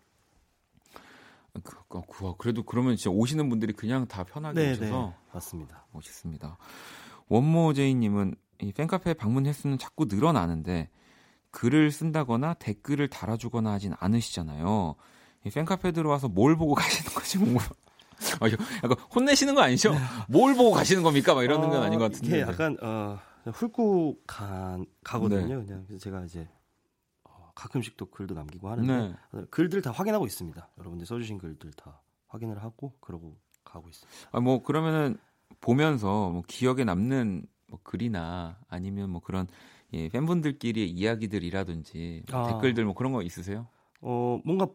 [1.64, 5.14] 그, 그, 그, 그래도 그러면 진짜 오시는 분들이 그냥 다 편하게 네, 오셔서 네.
[5.34, 5.86] 맞습니다.
[5.92, 6.58] 멋있습니다.
[7.30, 10.90] 원모제이님은 이 팬카페 방문 횟수는 자꾸 늘어나는데
[11.52, 14.96] 글을 쓴다거나 댓글을 달아주거나 하진 않으시잖아요.
[15.46, 17.38] 이 팬카페 들어와서 뭘 보고 가시는 거지?
[17.38, 17.58] 궁금.
[18.40, 19.96] 아, 이거 약간 혼내시는 거 아니죠?
[20.30, 21.34] 뭘 보고 가시는 겁니까?
[21.34, 22.30] 막 이러는 건 아닌 것 같은데.
[22.30, 22.38] 네.
[22.42, 25.60] 이게 약간 어, 훑고 가, 가거든요.
[25.60, 25.66] 네.
[25.66, 26.61] 그냥 제가 이제 어,
[27.56, 29.16] 가끔씩 또 글도 남기고 하는데 네.
[29.34, 30.70] 어, 글들 다 확인하고 있습니다.
[30.78, 34.30] 여러분들 써주신 글들 다 확인을 하고 그러고 가고 있습니다.
[34.32, 35.18] 아, 뭐 그러면은
[35.60, 39.48] 보면서 뭐 기억에 남는 뭐 글이나 아니면 뭐 그런
[39.94, 42.48] 예, 팬분들끼리의 이야기들이라든지 뭐 아.
[42.48, 43.68] 댓글들 뭐 그런 거 있으세요?
[44.02, 44.68] 어 뭔가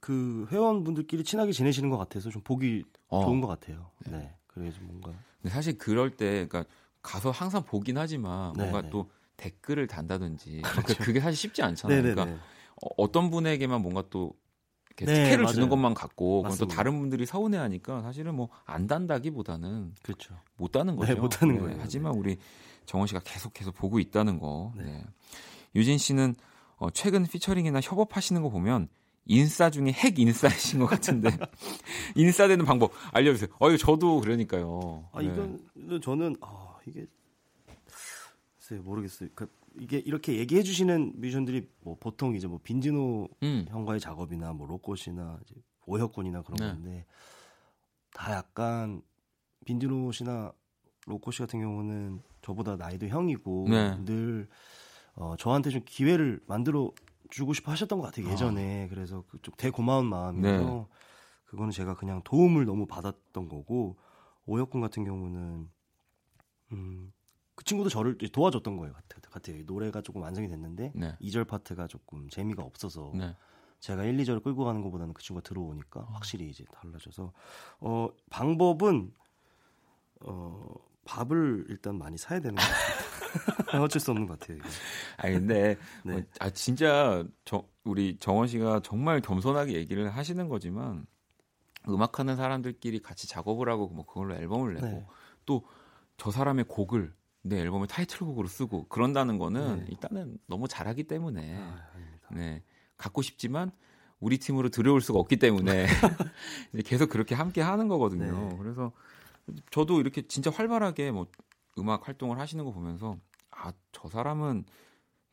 [0.00, 3.20] 그 회원분들끼리 친하게 지내시는 것 같아서 좀 보기 어.
[3.22, 3.90] 좋은 것 같아요.
[4.06, 4.34] 네.
[4.46, 6.64] 그래서 뭔가 근데 사실 그럴 때 그러니까
[7.02, 8.90] 가서 항상 보긴 하지만 네, 뭔가 네.
[8.90, 11.96] 또 댓글을 단다든지 그게 그게 사실 쉽지 않잖아요.
[12.02, 12.14] 네네네.
[12.14, 12.44] 그러니까
[12.82, 14.32] 어, 어떤 분에게만 뭔가 또
[14.88, 15.70] 이렇게 네, 특혜를 주는 맞아요.
[15.70, 16.66] 것만 갖고 또.
[16.66, 20.34] 다른 분들이 서운해하니까 사실은 뭐 안 단다기보다는 그렇죠.
[20.56, 21.14] 못 다는 거죠.
[21.14, 21.78] 네, 못 다는 거예요.
[21.80, 22.38] 하지만 우리
[22.86, 24.72] 정원 씨가 계속해서 보고 있다는 거.
[24.76, 24.84] 네.
[24.84, 25.04] 네.
[25.74, 26.34] 유진 씨는
[26.76, 28.88] 어, 최근 피처링이나 협업하시는 거 보면
[29.26, 31.30] 인싸 중에 핵 인싸이신 것 같은데
[32.14, 33.48] 인싸 되는 방법 알려주세요.
[33.58, 35.08] 어, 이거 저도 그러니까요.
[35.12, 35.26] 아 네.
[35.26, 37.06] 이건 저는 아 이게
[38.66, 39.28] 글쎄요 모르겠어요.
[39.34, 39.48] 그
[39.78, 43.66] 이게 이렇게 얘기해 주시는 뮤지션들이 뭐 보통 이제 뭐 빈지노 음.
[43.68, 45.54] 형과의 작업이나 뭐 로꼬씨나 이제
[45.86, 46.66] 오혁군이나 그런 네.
[46.66, 47.06] 건데
[48.12, 49.02] 다 약간
[49.64, 50.52] 빈지노 씨나
[51.06, 54.04] 로꼬 씨 같은 경우는 저보다 나이도 형이고 네.
[54.04, 54.48] 늘
[55.14, 56.90] 어, 저한테 좀 기회를 만들어
[57.30, 60.86] 주고 싶어 하셨던 것 같아요 예전에 그래서 그쪽 되게 고마운 마음이어서 네.
[61.44, 63.96] 그거는 제가 그냥 도움을 너무 받았던 거고
[64.46, 65.68] 오혁군 같은 경우는
[66.72, 67.12] 음,
[67.56, 69.16] 그 친구도 저를 도와줬던 거예요 같아요.
[69.36, 69.62] 같아요.
[69.64, 71.16] 노래가 조금 완성이 됐는데 네.
[71.20, 73.36] 2절 파트가 조금 재미가 없어서 네.
[73.80, 77.32] 제가 1, 2절을 끌고 가는 것보다는 그 친구가 들어오니까 확실히 이제 달라져서
[77.80, 79.12] 어 방법은
[80.22, 83.82] 어 밥을 일단 많이 사야 되는 것 같아요.
[83.84, 84.56] 어쩔 수 없는 것 같아요.
[84.56, 84.68] 이거.
[85.18, 86.12] 아 근데 네.
[86.12, 91.06] 뭐, 아 진짜 저, 우리 정원 씨가 정말 겸손하게 얘기를 하시는 거지만
[91.88, 95.06] 음악하는 사람들끼리 같이 작업을 하고 뭐 그걸로 앨범을 내고 네.
[95.44, 97.14] 또저 사람의 곡을
[97.48, 99.86] 내 앨범의 타이틀곡으로 쓰고 그런다는 거는 네.
[99.90, 101.86] 일단은 너무 잘하기 때문에 아.
[102.32, 102.62] 네
[102.96, 103.70] 갖고 싶지만
[104.20, 105.86] 우리 팀으로 들여올 수가 없기 때문에
[106.84, 108.48] 계속 그렇게 함께 하는 거거든요.
[108.48, 108.56] 네.
[108.58, 108.92] 그래서
[109.70, 111.26] 저도 이렇게 진짜 활발하게 뭐
[111.78, 113.16] 음악 활동을 하시는 거 보면서
[113.50, 114.64] 아 저 사람은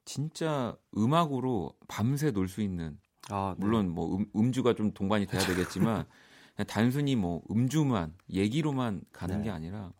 [0.05, 2.97] 진짜 음악으로 밤새 놀 수 있는
[3.29, 3.65] 아, 네.
[3.65, 6.05] 물론 뭐 음, 음주가 좀 동반이 돼야 되겠지만
[6.55, 9.43] 그냥 단순히 뭐 음주만 얘기로만 가는 네.
[9.45, 9.93] 게 아니라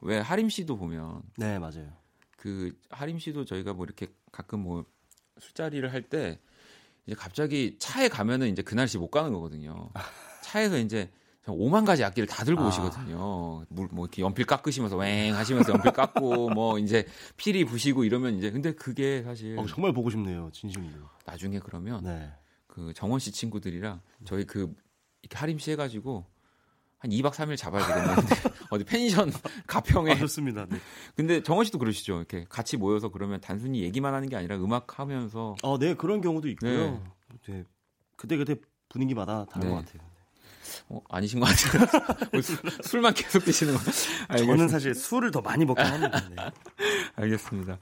[0.00, 1.92] 왜 하림 씨도 보면 네 맞아요.
[2.36, 4.84] 그 하림 씨도 저희가 뭐 이렇게 가끔 뭐
[5.38, 6.38] 술자리를 할 때
[7.06, 9.90] 이제 갑자기 차에 가면은 이제 그날씨 못 가는 거거든요.
[10.42, 11.10] 차에서 이제
[11.46, 12.68] 오만 가지 악기를 다 들고 아.
[12.68, 13.64] 오시거든요.
[13.68, 18.50] 물, 뭐 이렇게 연필 깎으시면서 웽 하시면서 연필 깎고 뭐 이제 피리 부시고 이러면 이제
[18.50, 21.08] 근데 그게 사실 어, 정말 보고 싶네요, 진심으로.
[21.26, 22.30] 나중에 그러면 네.
[22.66, 24.72] 그 정원 씨 친구들이랑 저희 그
[25.22, 26.26] 이렇게 하림 씨 해가지고
[27.00, 28.34] 한 2박 3일 잡아야 되겠는데
[28.70, 29.32] 어디 펜션
[29.66, 30.66] 가평에 아, 좋습니다.
[30.68, 30.78] 네.
[31.16, 35.56] 근데 정원 씨도 그러시죠 이렇게 같이 모여서 그러면 단순히 얘기만 하는 게 아니라 음악 하면서
[35.62, 37.00] 어, 네 그런 경우도 있고요.
[37.48, 37.52] 네.
[37.52, 37.64] 네.
[38.16, 38.56] 그때 그때
[38.90, 39.74] 분위기마다 다른 네.
[39.74, 40.10] 것 같아요.
[40.88, 44.68] 어, 아니신 것 같아요 뭐 술, 술만 계속 드시는 거 저는 알겠습니다.
[44.68, 46.28] 사실 술을 더 많이 먹긴 합니다.
[46.28, 46.36] 네.
[47.16, 47.78] 알겠습니다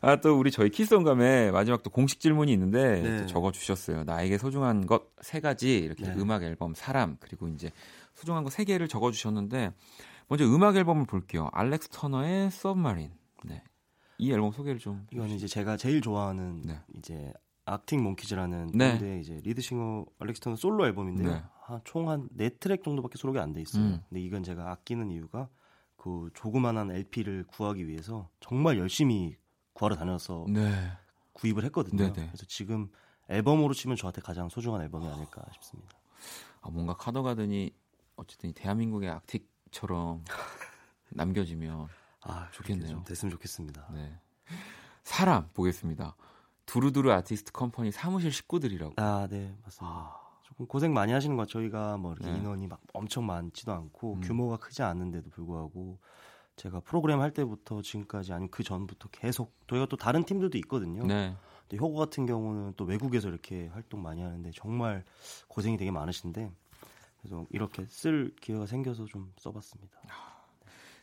[0.00, 3.16] 아 또 우리 저희 키스온감에 마지막 또 공식 질문이 있는데 네.
[3.18, 6.14] 또 적어 주셨어요 나에게 소중한 것 세 가지 이렇게 네.
[6.16, 7.70] 음악 앨범 사람 그리고 이제
[8.20, 9.72] 소중한 거세 개를 적어주셨는데
[10.28, 13.14] 먼저 음악 앨범을 볼게요 알렉스 터너의 Submarine
[13.44, 13.62] 네.
[14.18, 16.78] 이 앨범 소개를 좀 이건 이제 제가 제일 좋아하는 네.
[16.94, 17.32] 이제
[17.64, 18.90] 악팅 몽키즈라는 네.
[18.92, 21.30] 밴드의 이제 리드싱어 알렉스턴 솔로 앨범인데요.
[21.30, 21.42] 네.
[21.84, 23.84] 총한네 트랙 정도밖에 수록이 안 돼 있어요.
[23.84, 24.02] 음.
[24.08, 25.48] 근데 이건 제가 아끼는 이유가
[25.96, 29.36] 그 조그만한 LP를 구하기 위해서 정말 열심히
[29.72, 30.72] 구하러 다녀서 네.
[31.34, 32.12] 구입을 했거든요.
[32.12, 32.26] 네네.
[32.26, 32.90] 그래서 지금
[33.28, 35.96] 앨범으로 치면 저한테 가장 소중한 앨범이 아닐까 싶습니다.
[36.60, 37.70] 아, 뭔가 카더가든이
[38.20, 40.24] 어쨌든 이 대한민국의 악틱처럼
[41.10, 41.88] 남겨지면
[42.22, 43.02] 아, 좋겠네요.
[43.04, 43.88] 됐으면 좋겠습니다.
[43.94, 44.12] 네.
[45.02, 46.14] 사람 보겠습니다.
[46.66, 48.94] 두루두루 아티스트 컴퍼니 사무실 식구들이라고.
[48.96, 50.16] 아, 네, 맞습니다.
[50.42, 51.62] 조금 고생 많이 하시는 것 같아요.
[51.62, 52.38] 저희가 뭐 이렇게 네.
[52.38, 54.20] 인원이 막 엄청 많지도 않고 음.
[54.20, 55.98] 규모가 크지 않은데도 불구하고
[56.56, 61.06] 제가 프로그램 할 때부터 지금까지 아니면 그 전부터 계속 저희가 또 다른 팀들도 있거든요.
[61.06, 61.34] 네.
[61.62, 65.04] 근데 효고 같은 경우는 또 외국에서 이렇게 활동 많이 하는데 정말
[65.48, 66.50] 고생이 되게 많으신데
[67.20, 69.98] 그래서 이렇게 쓸 기회가 생겨서 좀 써봤습니다.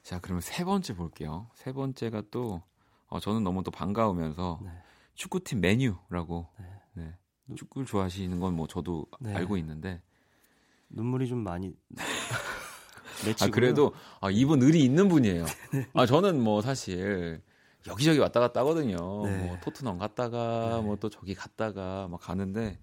[0.03, 1.49] 자, 그러면 세 번째 볼게요.
[1.53, 2.61] 세 번째가 또
[3.07, 4.71] 어, 저는 너무 또 반가우면서 네.
[5.15, 6.47] 축구팀 메뉴라고.
[6.59, 6.65] 네.
[6.93, 7.55] 네.
[7.55, 9.33] 축구를 좋아하시는 건 뭐 저도 네.
[9.35, 10.01] 알고 있는데.
[10.89, 11.75] 눈물이 좀 많이
[13.41, 15.45] 아, 그래도 아, 이분 의리 있는 분이에요.
[15.93, 17.41] 아, 저는 뭐 사실
[17.87, 19.25] 여기저기 왔다 갔다 하거든요.
[19.25, 19.47] 네.
[19.47, 20.81] 뭐 토트넘 갔다가 네.
[20.83, 22.79] 뭐또 저기 갔다가 막 가는데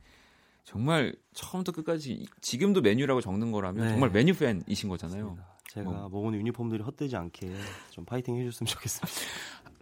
[0.64, 3.90] 정말 처음부터 끝까지 지금도 메뉴라고 적는 거라면 네.
[3.90, 5.38] 정말 메뉴 팬이신 거잖아요.
[5.68, 6.08] 제가 뭐.
[6.08, 7.52] 먹은 유니폼들이 헛되지 않게
[7.90, 9.20] 좀 파이팅 해줬으면 좋겠습니다.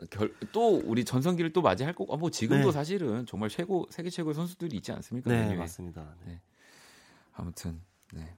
[0.11, 2.73] 결, 또 우리 전성기를 또 맞이할 거고 아, 뭐 지금도 네.
[2.73, 5.31] 사실은 정말 최고 세계 최고의 선수들이 있지 않습니까?
[5.31, 5.57] 네, 메뉴에.
[5.57, 6.03] 맞습니다.
[6.25, 6.33] 네.
[6.33, 6.41] 네.
[7.35, 7.81] 아무튼
[8.13, 8.37] 네.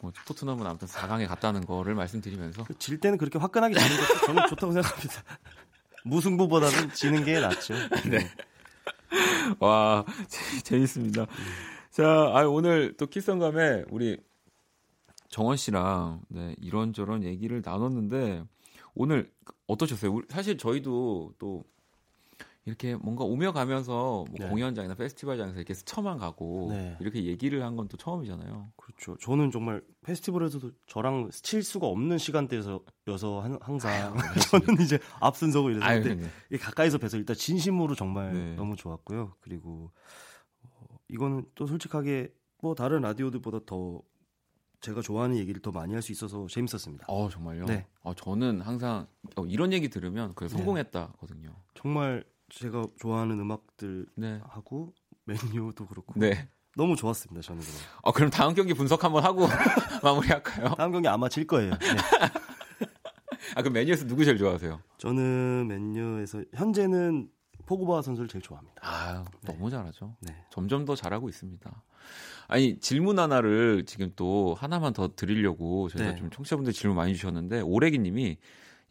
[0.00, 4.72] 뭐 토트넘은 아무튼 4강에 갔다는 거를 말씀드리면서 그질 때는 그렇게 화끈하게 지는 것도 저는 좋다고
[4.72, 5.22] 생각합니다.
[6.04, 7.74] 무승부보다는 지는 게 낫죠.
[8.10, 8.28] 네.
[9.60, 11.26] 와 재- 재밌습니다.
[11.90, 12.04] 자,
[12.34, 14.18] 아, 오늘 또 키성감에 우리
[15.28, 18.44] 정원 씨랑 네, 이런저런 얘기를 나눴는데
[18.94, 19.30] 오늘
[19.66, 20.20] 어떠셨어요?
[20.28, 21.64] 사실 저희도 또
[22.66, 24.48] 이렇게 뭔가 오며 가면서 뭐 네.
[24.48, 26.96] 공연장이나 페스티벌장에서 이렇게 스쳐만 가고 네.
[27.00, 28.72] 이렇게 얘기를 한 건 또 처음이잖아요.
[28.76, 29.16] 그렇죠.
[29.20, 32.80] 저는 정말 페스티벌에서도 저랑 스칠 수가 없는 시간대여서
[33.40, 34.14] 한- 항상
[34.52, 38.54] 저는 이제 앞선서고 아유, 이랬는데 가까이서 뵈서 일단 진심으로 정말 네.
[38.56, 39.34] 너무 좋았고요.
[39.40, 39.92] 그리고
[40.64, 44.02] 어, 이거는 또 솔직하게 뭐 다른 라디오들보다 더
[44.80, 47.06] 제가 좋아하는 얘기를 더 많이 할 수 있어서 재밌었습니다.
[47.08, 47.66] 어 정말요?
[47.66, 47.86] 네.
[48.02, 49.06] 어, 저는 항상
[49.36, 51.54] 어, 이런 얘기 들으면 그래 성공했다거든요.
[51.74, 54.40] 정말 제가 좋아하는 음악들 네.
[54.48, 54.94] 하고
[55.24, 56.48] 메뉴도 그렇고 네.
[56.76, 57.40] 너무 좋았습니다.
[57.40, 57.74] 저는 그럼.
[58.02, 59.46] 어, 그럼 다음 경기 분석 한번 하고
[60.02, 60.74] 마무리할까요?
[60.74, 61.70] 다음 경기 아마 질 거예요.
[61.70, 61.78] 네.
[63.54, 64.80] 아, 그럼 메뉴에서 누구 제일 좋아하세요?
[64.98, 67.30] 저는 맨유에서 현재는
[67.64, 68.80] 포그바 선수를 제일 좋아합니다.
[68.82, 70.16] 아, 너무 잘하죠.
[70.20, 70.36] 네.
[70.50, 71.82] 점점 더 잘하고 있습니다.
[72.48, 76.16] 아니, 질문 하나를 지금 또 하나만 더 드리려고 저희가 네.
[76.16, 78.38] 좀 청취자분들 질문 많이 주셨는데, 오래기 님이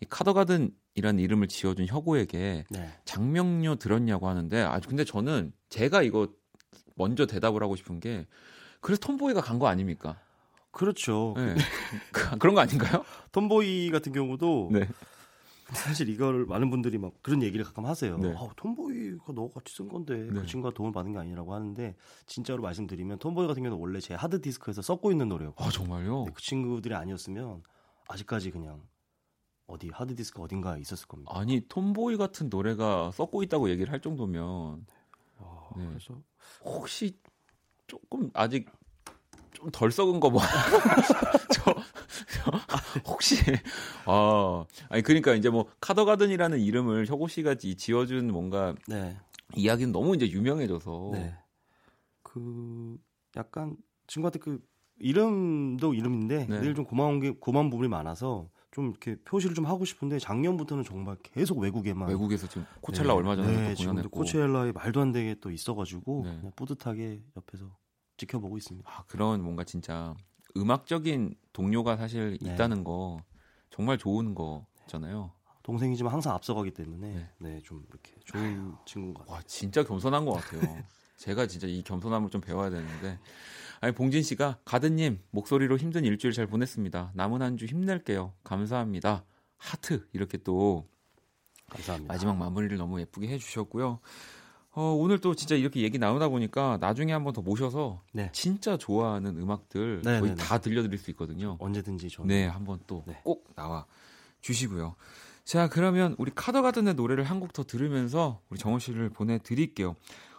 [0.02, 2.90] 이 카더가든이라는 이름을 지어준 혁오에게 네.
[3.06, 6.28] 장명료 들었냐고 하는데, 아, 근데 저는 제가 이거
[6.96, 8.28] 먼저 대답을 하고 싶은 게,
[8.82, 10.20] 그래서 톰보이가 간 거 아닙니까?
[10.72, 11.34] 그렇죠.
[11.38, 11.56] 네.
[12.12, 13.04] 그- 그런 거 아닌가요?
[13.32, 14.88] 톰보이 같은 경우도 네.
[15.74, 18.18] 사실 이걸 많은 분들이 막 그런 얘기를 가끔 하세요.
[18.20, 18.36] 네.
[18.38, 20.42] 아, 톰보이가 너 같이 쓴 건데 네.
[20.42, 21.96] 그 친구가 도움을 받은 게 아니라고 하는데
[22.28, 26.26] 진짜로 말씀드리면 톰보이 같은 경우는 원래 제 하드 디스크에서 썩고 있는 노래였고 아, 정말요?
[26.26, 27.64] 그 친구들이 아니었으면
[28.10, 28.84] 아직까지 그냥
[29.68, 31.32] 어디 하드 디스크 어딘가에 있었을 겁니다.
[31.36, 34.86] 아니, 톰보이 같은 노래가 썩고 있다고 얘기를 할 정도면,
[35.38, 35.88] 어, 네.
[35.88, 36.22] 그래서
[36.64, 37.18] 혹시
[37.88, 38.70] 조금 아직
[39.56, 40.42] 좀 덜 썩은 거 뭐?
[41.54, 41.74] 저,
[42.34, 42.52] 저
[43.06, 43.38] 혹시
[44.06, 49.18] 아 아니 그러니까 이제 뭐 카더가든이라는 이름을 혁오 씨가 이 지어준 뭔가 네.
[49.56, 51.36] 이야기는 너무 이제 유명해져서 네.
[52.22, 52.98] 그
[53.36, 54.60] 약간 친구한테 그
[55.00, 56.60] 이름도 이름인데 네.
[56.60, 61.60] 늘좀 고마운 게 고마운 부분이 많아서 좀 이렇게 표시를 좀 하고 싶은데 작년부터는 정말 계속
[61.60, 63.18] 외국에만 외국에서 지금 코첼라 네.
[63.18, 66.36] 얼마 전에 네, 또 공연했고 코첼라에 말도 안 되게 또 있어가지고 네.
[66.40, 67.78] 그냥 뿌듯하게 옆에서
[68.18, 68.92] 지켜보고 있습니다.
[68.92, 70.14] 아, 그런 뭔가 진짜
[70.58, 72.52] 음악적인 동료가 사실 네.
[72.52, 73.24] 있다는 거
[73.70, 75.32] 정말 좋은 거잖아요.
[75.64, 77.32] 동생이지만 항상 앞서가기 때문에 네.
[77.38, 79.36] 네, 좀 이렇게 좋은 친구인 것 같아요.
[79.36, 80.84] 와 진짜 겸손한 것 같아요.
[81.16, 83.20] 제가 진짜 이 겸손함을 좀 배워야 되는데.
[83.86, 87.12] 아니 봉진 씨가 가드님 목소리로 힘든 일주일 잘 보냈습니다.
[87.14, 88.34] 남은 한 주 힘낼게요.
[88.44, 89.24] 감사합니다.
[89.58, 90.88] 하트 이렇게 또
[91.70, 92.12] 감사합니다.
[92.12, 94.00] 마지막 마무리를 너무 예쁘게 해주셨고요.
[94.72, 98.32] 어, 오늘 또 진짜 이렇게 얘기 나누다 보니까 나중에 한번 더 모셔서 네.
[98.34, 100.44] 진짜 좋아하는 음악들 네, 거의 네, 네.
[100.44, 101.56] 다 들려드릴 수 있거든요.
[101.60, 103.22] 언제든지 저 네, 한번 또 네.
[103.24, 103.86] 꼭 나와
[104.42, 104.96] 주시고요.
[105.44, 109.96] 자, 그러면 우리 카더가든의 노래를 한 곡 더 들으면서 우리 정원 씨를 보내드릴게요.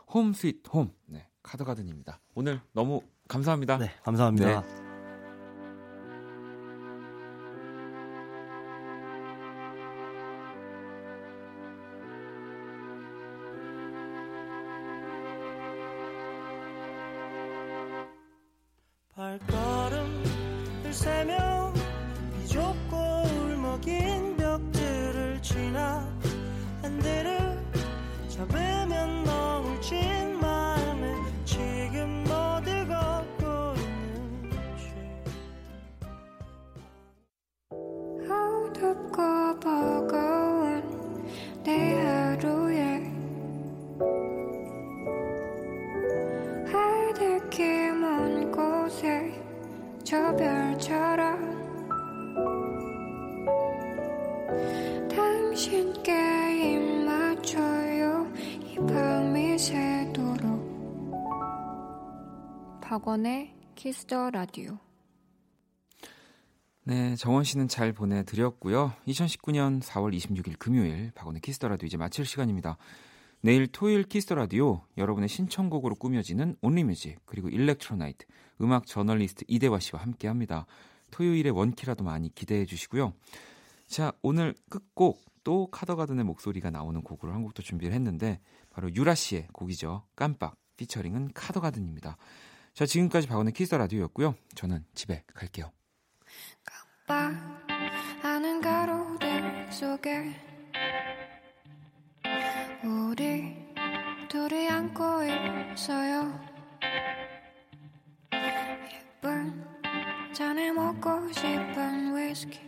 [0.09, 0.91] Home Sweet Home.
[1.07, 2.19] 네, 카더가든입니다.
[2.35, 3.79] 오늘 너무 감사합니다.
[3.79, 4.61] 네, 감사합니다.
[4.61, 4.86] 네.
[63.87, 64.80] Kiss the Radio
[66.83, 68.92] 네, 정원 씨는 잘 보내드렸고요.
[69.07, 72.79] 2019년 4월 26일 금요일 박원의 Kiss the Radio 이제 마칠 시간입니다.
[73.42, 78.26] 내일 토요일 Kiss the Radio 여러분의 신청곡으로 꾸며지는 Only Music 그리고 Electro Night
[78.61, 80.67] 음악 저널리스트 이대화 씨와 함께합니다.
[81.13, 83.13] 토요일에 원키라도 많이 기대해 주시고요.
[83.87, 89.46] 자, 오늘 끝곡 또 카더가든의 목소리가 나오는 곡으로 한 곡도 준비를 했는데 바로 유라 씨의
[89.53, 90.03] 곡이죠.
[90.17, 92.17] 깜빡 피처링은 카더가든입니다.
[92.77, 94.34] 자, 지금까지 박원의 Kiss the Radio였고요.
[94.55, 95.73] 저는 집에 갈게요.
[97.07, 100.39] 깜빡하는 가로등 속에
[102.85, 103.57] 우리
[104.29, 105.23] 둘이 안고
[105.73, 106.39] 있어요
[108.93, 109.65] 예쁜
[110.35, 112.61] 잔에 먹고 싶은 위스키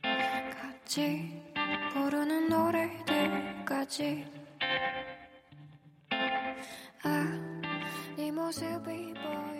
[0.00, 1.42] 같이
[1.92, 4.26] 부르는 노래들까지
[7.02, 7.49] 아,
[8.52, 9.59] I'll be by